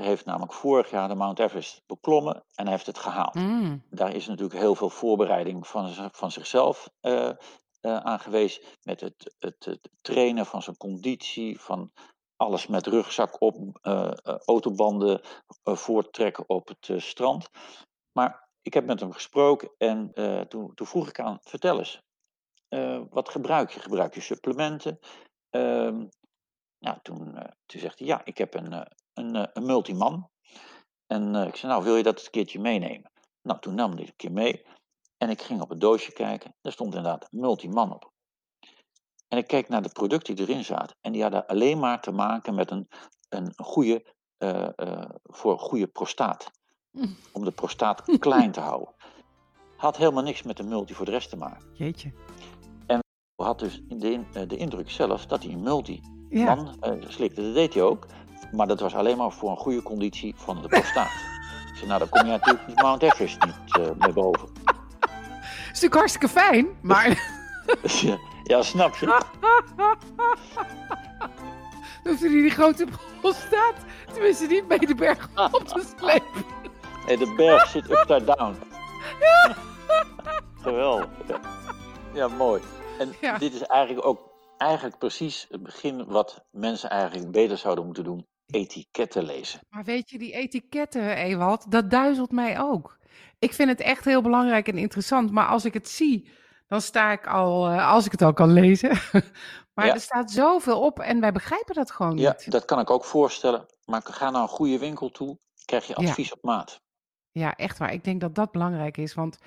Heeft 0.00 0.24
namelijk 0.24 0.52
vorig 0.52 0.90
jaar 0.90 1.08
de 1.08 1.14
Mount 1.14 1.38
Everest 1.38 1.82
beklommen 1.86 2.44
en 2.54 2.68
heeft 2.68 2.86
het 2.86 2.98
gehaald. 2.98 3.34
Mm, 3.34 3.82
Daar 3.90 4.14
is 4.14 4.26
natuurlijk 4.26 4.58
heel 4.58 4.74
veel 4.74 4.90
voorbereiding 4.90 5.66
van, 5.66 6.10
van 6.12 6.30
zichzelf 6.30 6.90
eh, 7.00 7.30
aan 7.80 8.20
geweest. 8.20 8.78
Met 8.82 9.00
het, 9.00 9.34
het, 9.38 9.64
het 9.64 9.88
trainen 10.00 10.46
van 10.46 10.62
zijn 10.62 10.76
conditie, 10.76 11.60
van 11.60 11.92
alles 12.36 12.66
met 12.66 12.86
rugzak 12.86 13.40
op, 13.40 13.78
eh, 13.82 14.10
autobanden 14.44 15.20
voorttrekken 15.62 16.48
op 16.48 16.68
het 16.68 17.02
strand. 17.02 17.50
Maar 18.12 18.48
ik 18.62 18.74
heb 18.74 18.84
met 18.86 19.00
hem 19.00 19.12
gesproken 19.12 19.70
en 19.78 20.12
toen, 20.48 20.74
toen 20.74 20.86
vroeg 20.86 21.08
ik 21.08 21.20
aan, 21.20 21.38
vertel 21.42 21.78
eens, 21.78 22.02
wat 23.10 23.28
gebruik 23.28 23.70
je? 23.70 23.80
Gebruik 23.80 24.14
je 24.14 24.20
supplementen? 24.20 24.98
Ehm, 25.50 26.06
nou, 26.78 26.98
toen, 27.02 27.34
toen 27.66 27.80
zegt 27.80 27.98
hij, 27.98 28.08
ja, 28.08 28.20
ik 28.24 28.38
heb 28.38 28.54
een, 28.54 28.86
een, 29.14 29.36
eh, 29.36 29.44
een 29.52 29.66
multiman. 29.66 30.30
En 31.06 31.34
eh, 31.34 31.46
ik 31.46 31.56
zei, 31.56 31.72
nou, 31.72 31.84
wil 31.84 31.96
je 31.96 32.02
dat 32.02 32.14
eens 32.14 32.24
een 32.24 32.30
keertje 32.30 32.60
meenemen? 32.60 33.10
Nou, 33.42 33.60
toen 33.60 33.74
nam 33.74 33.90
hij 33.90 34.00
het 34.00 34.08
een 34.08 34.16
keer 34.16 34.32
mee. 34.32 34.62
En 35.18 35.30
ik 35.30 35.42
ging 35.42 35.60
op 35.60 35.68
het 35.68 35.80
doosje 35.80 36.12
kijken. 36.12 36.54
Daar 36.60 36.72
stond 36.72 36.94
inderdaad 36.94 37.28
multiman 37.30 37.94
op. 37.94 38.12
En 39.28 39.38
ik 39.38 39.46
keek 39.46 39.68
naar 39.68 39.82
de 39.82 39.88
producten 39.88 40.36
die 40.36 40.48
erin 40.48 40.64
zaten. 40.64 40.96
En 41.00 41.12
die 41.12 41.22
hadden 41.22 41.46
alleen 41.46 41.78
maar 41.78 42.00
te 42.00 42.10
maken 42.10 42.54
met 42.54 42.70
een, 42.70 42.88
een 43.28 43.52
goede, 43.56 44.14
eh, 44.38 44.68
eh, 44.76 45.10
voor 45.22 45.52
een 45.52 45.58
goede 45.58 45.86
prostaat. 45.86 46.50
Om 47.32 47.44
de 47.44 47.50
prostaat 47.50 48.02
klein 48.18 48.52
te 48.52 48.60
houden. 48.60 48.94
Had 49.76 49.96
helemaal 49.96 50.22
niks 50.22 50.42
met 50.42 50.56
de 50.56 50.62
multi 50.62 50.94
voor 50.94 51.04
de 51.04 51.10
rest 51.10 51.28
te 51.30 51.36
maken. 51.36 51.64
jeetje. 51.74 52.12
Had 53.34 53.58
dus 53.58 53.82
de, 53.86 54.46
de 54.46 54.56
indruk 54.56 54.90
zelf 54.90 55.26
dat 55.26 55.42
hij 55.42 55.52
een 55.52 55.62
multi 55.62 56.00
Ja. 56.28 56.54
man 56.54 56.76
slikte. 57.08 57.42
Dat 57.42 57.54
deed 57.54 57.74
hij 57.74 57.82
ook. 57.82 58.06
Maar 58.52 58.66
dat 58.66 58.80
was 58.80 58.94
alleen 58.94 59.16
maar 59.16 59.32
voor 59.32 59.50
een 59.50 59.56
goede 59.56 59.82
conditie 59.82 60.34
van 60.36 60.62
de 60.62 60.68
prostaat. 60.68 61.10
Ik 61.70 61.74
zei, 61.78 61.86
nou, 61.86 61.98
dan 61.98 62.08
kom 62.08 62.24
je 62.24 62.30
natuurlijk 62.30 62.80
Mount 62.82 63.02
Everest 63.02 63.44
niet 63.44 63.96
meer 63.98 64.12
boven. 64.12 64.48
is 65.44 65.66
natuurlijk 65.66 65.94
hartstikke 65.94 66.28
fijn, 66.28 66.68
maar 66.82 67.30
Ja, 68.44 68.62
snap 68.62 68.94
je? 68.96 69.06
Dan 72.02 72.12
hoeft 72.12 72.20
hij 72.20 72.30
die 72.30 72.50
grote 72.50 72.86
bol 73.20 73.32
staat. 73.32 73.74
Tenminste, 74.12 74.46
niet 74.46 74.68
bij 74.68 74.78
de 74.78 74.94
berg 74.94 75.28
op 75.50 75.64
te 75.64 75.84
slepen. 75.98 76.44
Hey, 77.06 77.16
de 77.16 77.34
berg 77.36 77.66
zit 77.68 77.90
upside 77.90 78.24
down. 78.24 78.56
Geweldig. 80.60 81.08
Ja. 81.28 81.40
ja, 82.14 82.28
mooi. 82.28 82.62
En 82.98 83.14
Ja. 83.20 83.38
dit 83.38 83.54
is 83.54 83.62
eigenlijk 83.62 84.06
ook 84.06 84.20
eigenlijk 84.58 84.98
precies 84.98 85.46
het 85.50 85.62
begin 85.62 86.04
wat 86.06 86.44
mensen 86.50 86.90
eigenlijk 86.90 87.30
beter 87.30 87.58
zouden 87.58 87.84
moeten 87.84 88.04
doen. 88.04 88.26
Etiketten 88.54 89.24
lezen. 89.24 89.60
Maar 89.70 89.84
weet 89.84 90.10
je, 90.10 90.18
die 90.18 90.32
etiketten, 90.32 91.16
Ewald, 91.16 91.70
dat 91.70 91.90
duizelt 91.90 92.30
mij 92.32 92.60
ook. 92.60 92.98
Ik 93.38 93.52
vind 93.52 93.68
het 93.68 93.80
echt 93.80 94.04
heel 94.04 94.22
belangrijk 94.22 94.68
en 94.68 94.78
interessant. 94.78 95.30
Maar 95.30 95.46
als 95.46 95.64
ik 95.64 95.74
het 95.74 95.88
zie, 95.88 96.30
dan 96.66 96.80
sta 96.80 97.12
ik 97.12 97.26
al, 97.26 97.68
eh, 97.68 97.90
als 97.92 98.04
ik 98.06 98.12
het 98.12 98.22
al 98.22 98.32
kan 98.32 98.52
lezen. 98.52 98.90
maar 99.74 99.86
Ja. 99.86 99.94
er 99.94 100.00
staat 100.00 100.30
zoveel 100.30 100.80
op 100.80 100.98
en 101.00 101.20
wij 101.20 101.32
begrijpen 101.32 101.74
dat 101.74 101.90
gewoon 101.90 102.16
Ja, 102.18 102.30
niet. 102.38 102.50
dat 102.50 102.64
kan 102.64 102.78
ik 102.80 102.90
ook 102.90 103.04
voorstellen. 103.04 103.66
Maar 103.84 104.00
ga 104.04 104.30
naar 104.30 104.42
een 104.42 104.48
goede 104.48 104.78
winkel 104.78 105.10
toe, 105.10 105.38
krijg 105.64 105.86
je 105.86 105.94
Ja. 106.00 106.08
advies 106.08 106.32
op 106.32 106.42
maat. 106.42 106.80
Ja, 107.30 107.54
echt 107.56 107.78
waar. 107.78 107.92
Ik 107.92 108.04
denk 108.04 108.20
dat 108.20 108.34
dat 108.34 108.52
belangrijk 108.52 108.96
is. 108.96 109.14
Want 109.14 109.38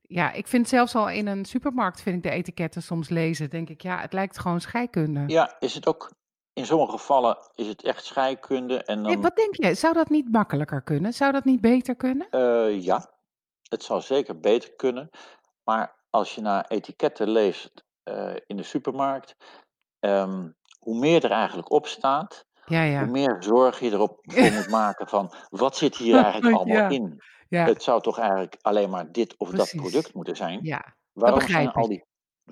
ja, 0.00 0.32
ik 0.32 0.46
vind 0.46 0.68
zelfs 0.68 0.94
al 0.94 1.08
in 1.10 1.26
een 1.26 1.44
supermarkt 1.44 2.00
vind 2.02 2.16
ik 2.16 2.22
de 2.22 2.30
etiketten 2.30 2.82
soms 2.82 3.08
lezen. 3.08 3.50
Denk 3.50 3.68
ik, 3.68 3.80
ja, 3.82 4.00
het 4.00 4.12
lijkt 4.12 4.38
gewoon 4.38 4.60
scheikunde. 4.60 5.24
Ja, 5.26 5.56
is 5.58 5.74
het 5.74 5.86
ook 5.86 6.12
in 6.60 6.66
sommige 6.66 6.90
gevallen 6.92 7.38
is 7.54 7.66
het 7.66 7.82
echt 7.82 8.04
scheikunde 8.04 8.82
en 8.84 9.02
dan 9.02 9.20
wat 9.20 9.36
denk 9.36 9.54
jij? 9.56 9.74
Zou 9.74 9.94
dat 9.94 10.08
niet 10.08 10.32
makkelijker 10.32 10.82
kunnen? 10.82 11.12
Zou 11.12 11.32
dat 11.32 11.44
niet 11.44 11.60
beter 11.60 11.94
kunnen? 11.96 12.26
eh, 12.30 12.82
ja, 12.82 13.10
het 13.68 13.82
zou 13.82 14.00
zeker 14.00 14.40
beter 14.40 14.72
kunnen. 14.72 15.10
Maar 15.64 15.96
als 16.10 16.34
je 16.34 16.40
naar 16.40 16.64
etiketten 16.68 17.28
leest 17.28 17.84
eh, 18.02 18.32
in 18.46 18.56
de 18.56 18.62
supermarkt, 18.62 19.36
ehm, 20.00 20.48
hoe 20.78 20.98
meer 20.98 21.24
er 21.24 21.30
eigenlijk 21.30 21.70
op 21.70 21.86
staat, 21.86 22.44
Ja, 22.66 22.82
ja. 22.82 22.98
hoe 23.02 23.10
meer 23.10 23.36
zorg 23.40 23.80
je 23.80 23.90
erop 23.90 24.18
voor 24.22 24.52
moet 24.52 24.68
maken 24.68 25.08
van 25.08 25.32
wat 25.48 25.76
zit 25.76 25.96
hier 25.96 26.14
eigenlijk 26.24 26.54
allemaal 26.56 26.76
Ja. 26.76 26.88
in. 26.88 27.22
Het 27.48 27.82
zou 27.82 28.02
toch 28.02 28.18
eigenlijk 28.18 28.56
alleen 28.60 28.90
maar 28.90 29.12
dit 29.12 29.34
of 29.38 29.50
dat 29.50 29.72
product 29.76 30.14
moeten 30.14 30.36
zijn. 30.36 30.58
ja, 30.62 30.94
Waarom 31.12 31.40
zijn, 31.40 31.72
al 31.72 31.88
die, 31.88 32.04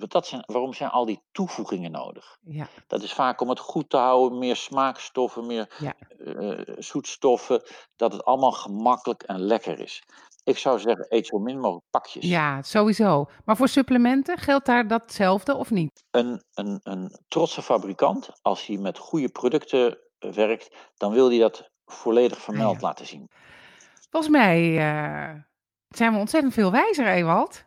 dat 0.07 0.27
zijn, 0.27 0.43
waarom 0.45 0.73
zijn 0.73 0.89
al 0.89 1.05
die 1.05 1.23
toevoegingen 1.31 1.91
nodig? 1.91 2.37
ja, 2.41 2.67
Dat 2.87 3.03
is 3.03 3.13
vaak 3.13 3.41
om 3.41 3.49
het 3.49 3.59
goed 3.59 3.89
te 3.89 3.97
houden, 3.97 4.37
meer 4.39 4.55
smaakstoffen, 4.55 5.45
meer 5.45 5.73
Ja. 5.79 5.93
eh, 6.25 6.75
zoetstoffen, 6.77 7.61
dat 7.95 8.13
het 8.13 8.23
allemaal 8.25 8.51
gemakkelijk 8.51 9.23
en 9.23 9.39
lekker 9.39 9.79
is. 9.79 10.03
Ik 10.43 10.57
zou 10.57 10.79
zeggen, 10.79 11.05
eet 11.09 11.27
zo 11.27 11.37
min 11.37 11.59
mogelijk 11.59 11.85
pakjes. 11.89 12.25
ja, 12.25 12.61
sowieso. 12.61 13.25
Maar 13.45 13.57
voor 13.57 13.67
supplementen 13.67 14.37
geldt 14.37 14.65
daar 14.65 14.87
datzelfde 14.87 15.55
of 15.55 15.71
niet? 15.71 16.03
Een, 16.11 16.43
een, 16.53 16.79
een 16.83 17.19
trotse 17.27 17.61
fabrikant, 17.61 18.29
als 18.41 18.65
hij 18.65 18.77
met 18.77 18.97
goede 18.97 19.29
producten 19.29 19.97
eh, 20.19 20.31
werkt, 20.31 20.75
dan 20.97 21.11
wil 21.11 21.29
hij 21.29 21.39
dat 21.39 21.69
volledig 21.85 22.37
vermeld 22.41 22.75
Ah, 22.75 22.81
ja. 22.81 22.87
laten 22.87 23.05
zien. 23.05 23.29
Volgens 24.09 24.31
mij 24.33 24.77
eh, 24.77 25.41
zijn 25.87 26.13
we 26.13 26.19
ontzettend 26.19 26.53
veel 26.53 26.71
wijzer, 26.71 27.07
Ewald. 27.07 27.63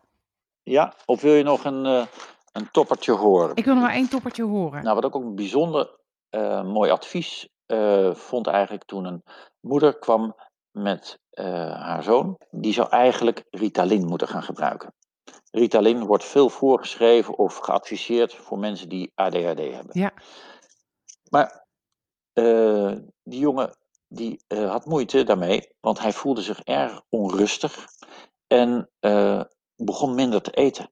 Ja, 0.63 0.93
of 1.05 1.21
wil 1.21 1.33
je 1.33 1.43
nog 1.43 1.63
een, 1.65 1.85
eh, 1.85 2.05
een 2.51 2.71
toppertje 2.71 3.11
horen? 3.11 3.55
Ik 3.55 3.65
wil 3.65 3.73
nog 3.73 3.83
maar 3.83 3.93
één 3.93 4.09
toppertje 4.09 4.43
horen. 4.43 4.83
Nou, 4.83 4.95
wat 4.95 5.05
ik 5.05 5.15
ook 5.15 5.23
een 5.23 5.35
bijzonder 5.35 5.99
eh, 6.29 6.63
mooi 6.63 6.91
advies 6.91 7.49
eh, 7.65 8.13
vond 8.13 8.47
eigenlijk 8.47 8.83
toen 8.83 9.05
een 9.05 9.23
moeder 9.59 9.99
kwam 9.99 10.35
met 10.71 11.21
haar 11.35 12.03
zoon. 12.03 12.37
Die 12.49 12.73
zou 12.73 12.89
eigenlijk 12.89 13.43
Ritalin 13.49 14.05
moeten 14.05 14.27
gaan 14.27 14.43
gebruiken. 14.43 14.93
Ritalin 15.51 16.05
wordt 16.05 16.23
veel 16.23 16.49
voorgeschreven 16.49 17.37
of 17.37 17.57
geadviseerd 17.57 18.33
voor 18.33 18.59
mensen 18.59 18.89
die 18.89 19.11
ADHD 19.15 19.59
hebben. 19.59 19.89
Ja, 19.89 20.13
Maar 21.29 21.65
die 23.23 23.39
jongen 23.39 23.77
die 24.07 24.39
had 24.47 24.85
moeite 24.85 25.23
daarmee, 25.23 25.69
want 25.79 25.99
hij 25.99 26.13
voelde 26.13 26.41
zich 26.41 26.59
erg 26.59 27.01
onrustig 27.09 27.87
en 28.47 28.89
begon 29.83 30.15
minder 30.15 30.41
te 30.41 30.51
eten. 30.51 30.89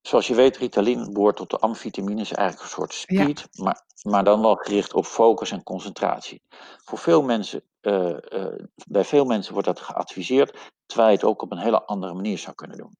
Zoals 0.00 0.26
je 0.26 0.34
weet, 0.34 0.56
Ritalin 0.56 1.12
behoort 1.12 1.36
tot 1.36 1.50
de 1.50 1.58
amfitamines, 1.58 2.32
eigenlijk 2.32 2.68
een 2.68 2.74
soort 2.74 2.94
Ja. 3.06 3.22
speed, 3.22 3.48
maar, 3.62 3.84
maar 4.02 4.24
dan 4.24 4.40
wel 4.40 4.54
gericht 4.54 4.94
op 4.94 5.04
focus 5.04 5.50
en 5.50 5.62
concentratie. 5.62 6.42
Voor 6.84 6.98
veel 6.98 7.22
mensen, 7.22 7.62
eh, 7.80 8.42
eh, 8.42 8.64
bij 8.88 9.04
veel 9.04 9.24
mensen 9.24 9.52
wordt 9.52 9.68
dat 9.68 9.80
geadviseerd, 9.80 10.72
terwijl 10.86 11.08
je 11.10 11.14
het 11.16 11.24
ook 11.24 11.42
op 11.42 11.52
een 11.52 11.58
hele 11.58 11.84
andere 11.84 12.14
manier 12.14 12.38
zou 12.38 12.54
kunnen 12.54 12.76
doen. 12.76 12.96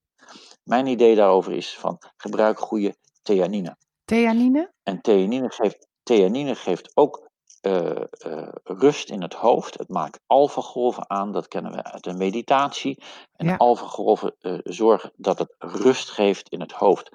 Mijn 0.63 0.87
idee 0.87 1.15
daarover 1.15 1.53
is 1.53 1.77
van 1.77 1.97
gebruik 2.17 2.59
goede 2.59 2.95
theanine. 3.21 3.77
theanine? 4.05 4.73
En 4.83 5.01
theanine 5.01 5.51
geeft, 5.51 5.87
theanine 6.03 6.55
geeft 6.55 6.91
ook 6.97 7.28
eh, 7.61 8.01
eh, 8.01 8.47
rust 8.63 9.09
in 9.09 9.21
het 9.21 9.33
hoofd. 9.33 9.77
Het 9.77 9.89
maakt 9.89 10.19
alfagolven 10.25 11.09
aan, 11.09 11.31
dat 11.31 11.47
kennen 11.47 11.71
we 11.71 11.83
uit 11.83 12.03
de 12.03 12.13
meditatie. 12.13 13.03
En 13.35 13.47
Ja. 13.47 13.55
alfagolven 13.55 14.35
eh, 14.39 14.57
zorgen 14.63 15.11
dat 15.15 15.39
het 15.39 15.55
rust 15.57 16.09
geeft 16.09 16.49
in 16.49 16.59
het 16.59 16.71
hoofd. 16.71 17.09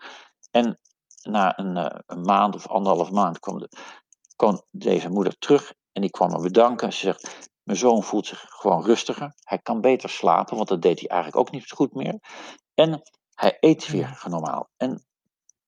En 0.51 0.79
na 1.23 1.59
een, 1.59 2.03
een 2.07 2.21
maand 2.21 2.55
of 2.55 2.69
anderhalf 2.69 3.11
maand 3.11 3.39
kwam, 3.39 3.59
de, 3.59 3.69
kwam 4.37 4.63
deze 4.71 5.09
moeder 5.11 5.39
terug 5.39 5.75
en 5.93 6.01
die 6.01 6.11
kwam 6.11 6.31
me 6.31 6.41
bedanken. 6.41 6.93
Ze 6.93 6.99
zegt, 6.99 7.51
mijn 7.63 7.79
zoon 7.79 8.03
voelt 8.03 8.27
zich 8.27 8.41
gewoon 8.49 8.85
rustiger. 8.85 9.35
Hij 9.43 9.59
kan 9.59 9.81
beter 9.81 10.09
slapen, 10.09 10.57
want 10.57 10.69
dat 10.69 10.83
deed 10.83 11.01
hij 11.01 11.09
eigenlijk 11.09 11.41
ook 11.41 11.51
niet 11.51 11.71
goed 11.71 11.95
meer. 11.95 12.19
En 12.75 13.03
hij 13.35 13.57
eet 13.61 13.89
weer 13.89 14.23
normaal. 14.29 14.69
En 14.77 15.05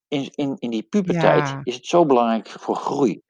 in, 0.08 0.30
in, 0.34 0.56
in 0.58 0.70
die 0.70 0.82
puberteit 0.82 1.48
Ja. 1.48 1.60
is 1.62 1.74
het 1.74 1.86
zo 1.86 2.06
belangrijk 2.06 2.48
voor 2.48 2.76
groei. 2.76 3.22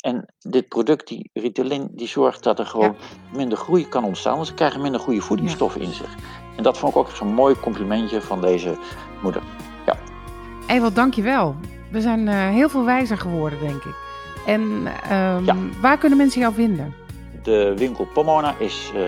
En 0.00 0.26
dit 0.38 0.68
product, 0.68 1.08
die 1.08 1.30
Ritalin, 1.34 1.88
die 1.92 2.08
zorgt 2.08 2.42
dat 2.42 2.58
er 2.58 2.66
gewoon 2.66 2.96
minder 3.32 3.58
groei 3.58 3.88
kan 3.88 4.04
ontstaan. 4.04 4.34
Want 4.34 4.46
ze 4.46 4.54
krijgen 4.54 4.80
minder 4.80 5.00
goede 5.00 5.20
voedingsstoffen 5.20 5.80
in 5.80 5.92
zich. 5.92 6.14
En 6.56 6.62
dat 6.62 6.78
vond 6.78 6.92
ik 6.92 6.98
ook 6.98 7.10
zo'n 7.10 7.34
mooi 7.34 7.54
complimentje 7.60 8.20
van 8.20 8.40
deze 8.40 8.76
moeder. 9.22 9.42
Ewald, 10.66 10.94
dankjewel. 10.94 11.54
We 11.90 12.00
zijn 12.00 12.28
eh, 12.28 12.48
heel 12.48 12.68
veel 12.68 12.84
wijzer 12.84 13.18
geworden, 13.18 13.58
denk 13.60 13.84
ik. 13.84 13.94
En 14.46 14.86
ehm, 15.10 15.44
Ja. 15.44 15.56
waar 15.80 15.98
kunnen 15.98 16.18
mensen 16.18 16.40
jou 16.40 16.54
vinden? 16.54 16.94
De 17.42 17.74
winkel 17.76 18.06
Pomona 18.14 18.54
is, 18.58 18.90
eh, 18.94 19.06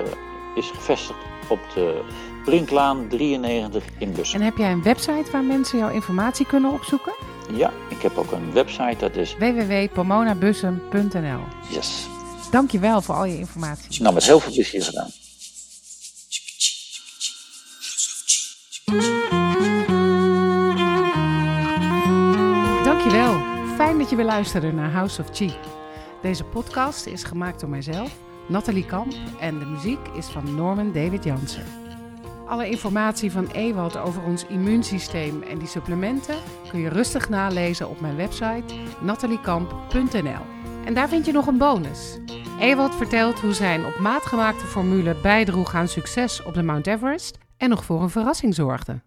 is 0.55 0.71
gevestigd 0.71 1.19
op 1.49 1.59
de 1.75 2.03
Brinklaan 2.45 3.09
93 3.09 3.85
in 3.99 4.13
Bussen. 4.13 4.39
En 4.41 4.45
heb 4.45 4.57
jij 4.57 4.73
een 4.73 4.83
website 4.83 5.31
waar 5.31 5.45
mensen 5.45 5.79
jouw 5.79 5.91
informatie 5.91 6.47
kunnen 6.47 6.73
opzoeken? 6.73 7.13
Ja, 7.55 7.71
ik 7.89 8.03
heb 8.03 8.17
ook 8.17 8.33
een 8.33 8.53
website, 8.53 8.97
dat 8.99 9.17
is 9.17 9.37
www.pomonabussum.nl 9.37 11.41
yes. 11.71 12.07
Dankjewel 12.51 13.03
voor 13.03 13.15
al 13.15 13.25
je 13.25 13.39
informatie. 13.39 14.03
Nou, 14.03 14.15
met 14.15 14.25
heel 14.25 14.41
veel 14.41 14.53
plezier 14.53 14.83
gedaan. 14.83 15.11
Dankjewel. 22.85 23.41
Fijn 23.77 23.99
dat 23.99 24.11
je 24.11 24.17
weer 24.17 24.25
luisterde 24.25 24.73
naar 24.73 24.91
House 24.91 25.23
of 25.23 25.29
Chi. 25.33 25.55
Deze 26.23 26.45
podcast 26.45 27.07
is 27.07 27.25
gemaakt 27.25 27.61
door 27.61 27.69
mijzelf, 27.69 28.11
Nathalie 28.49 28.87
Kamp, 28.87 29.13
en 29.41 29.59
de 29.59 29.65
muziek 29.65 29.99
is 30.17 30.27
van 30.27 30.55
Norman 30.55 30.93
David 30.93 31.25
Jansen. 31.25 31.82
Alle 32.47 32.69
informatie 32.69 33.33
van 33.33 33.47
Ewald 33.47 33.97
over 33.97 34.23
ons 34.23 34.47
immuunsysteem 34.47 35.43
en 35.43 35.59
die 35.59 35.69
supplementen 35.69 36.37
kun 36.71 36.81
je 36.81 36.89
rustig 36.89 37.29
nalezen 37.29 37.89
op 37.89 38.01
mijn 38.01 38.17
website 38.17 38.75
nataliekamp.nl. 39.01 40.45
En 40.85 40.95
daar 40.95 41.09
vind 41.09 41.27
je 41.27 41.33
nog 41.33 41.47
een 41.47 41.59
bonus. 41.59 42.19
Ewald 42.61 42.95
vertelt 42.95 43.41
hoe 43.41 43.53
zijn 43.53 43.85
op 43.85 43.99
maat 43.99 44.23
gemaakte 44.23 44.67
formule 44.67 45.17
bijdroeg 45.23 45.75
aan 45.75 45.89
succes 45.89 46.43
op 46.43 46.55
de 46.55 46.63
Mount 46.63 46.87
Everest 46.87 47.39
en 47.57 47.69
nog 47.69 47.85
voor 47.85 48.03
een 48.03 48.11
verrassing 48.11 48.55
zorgde. 48.55 49.03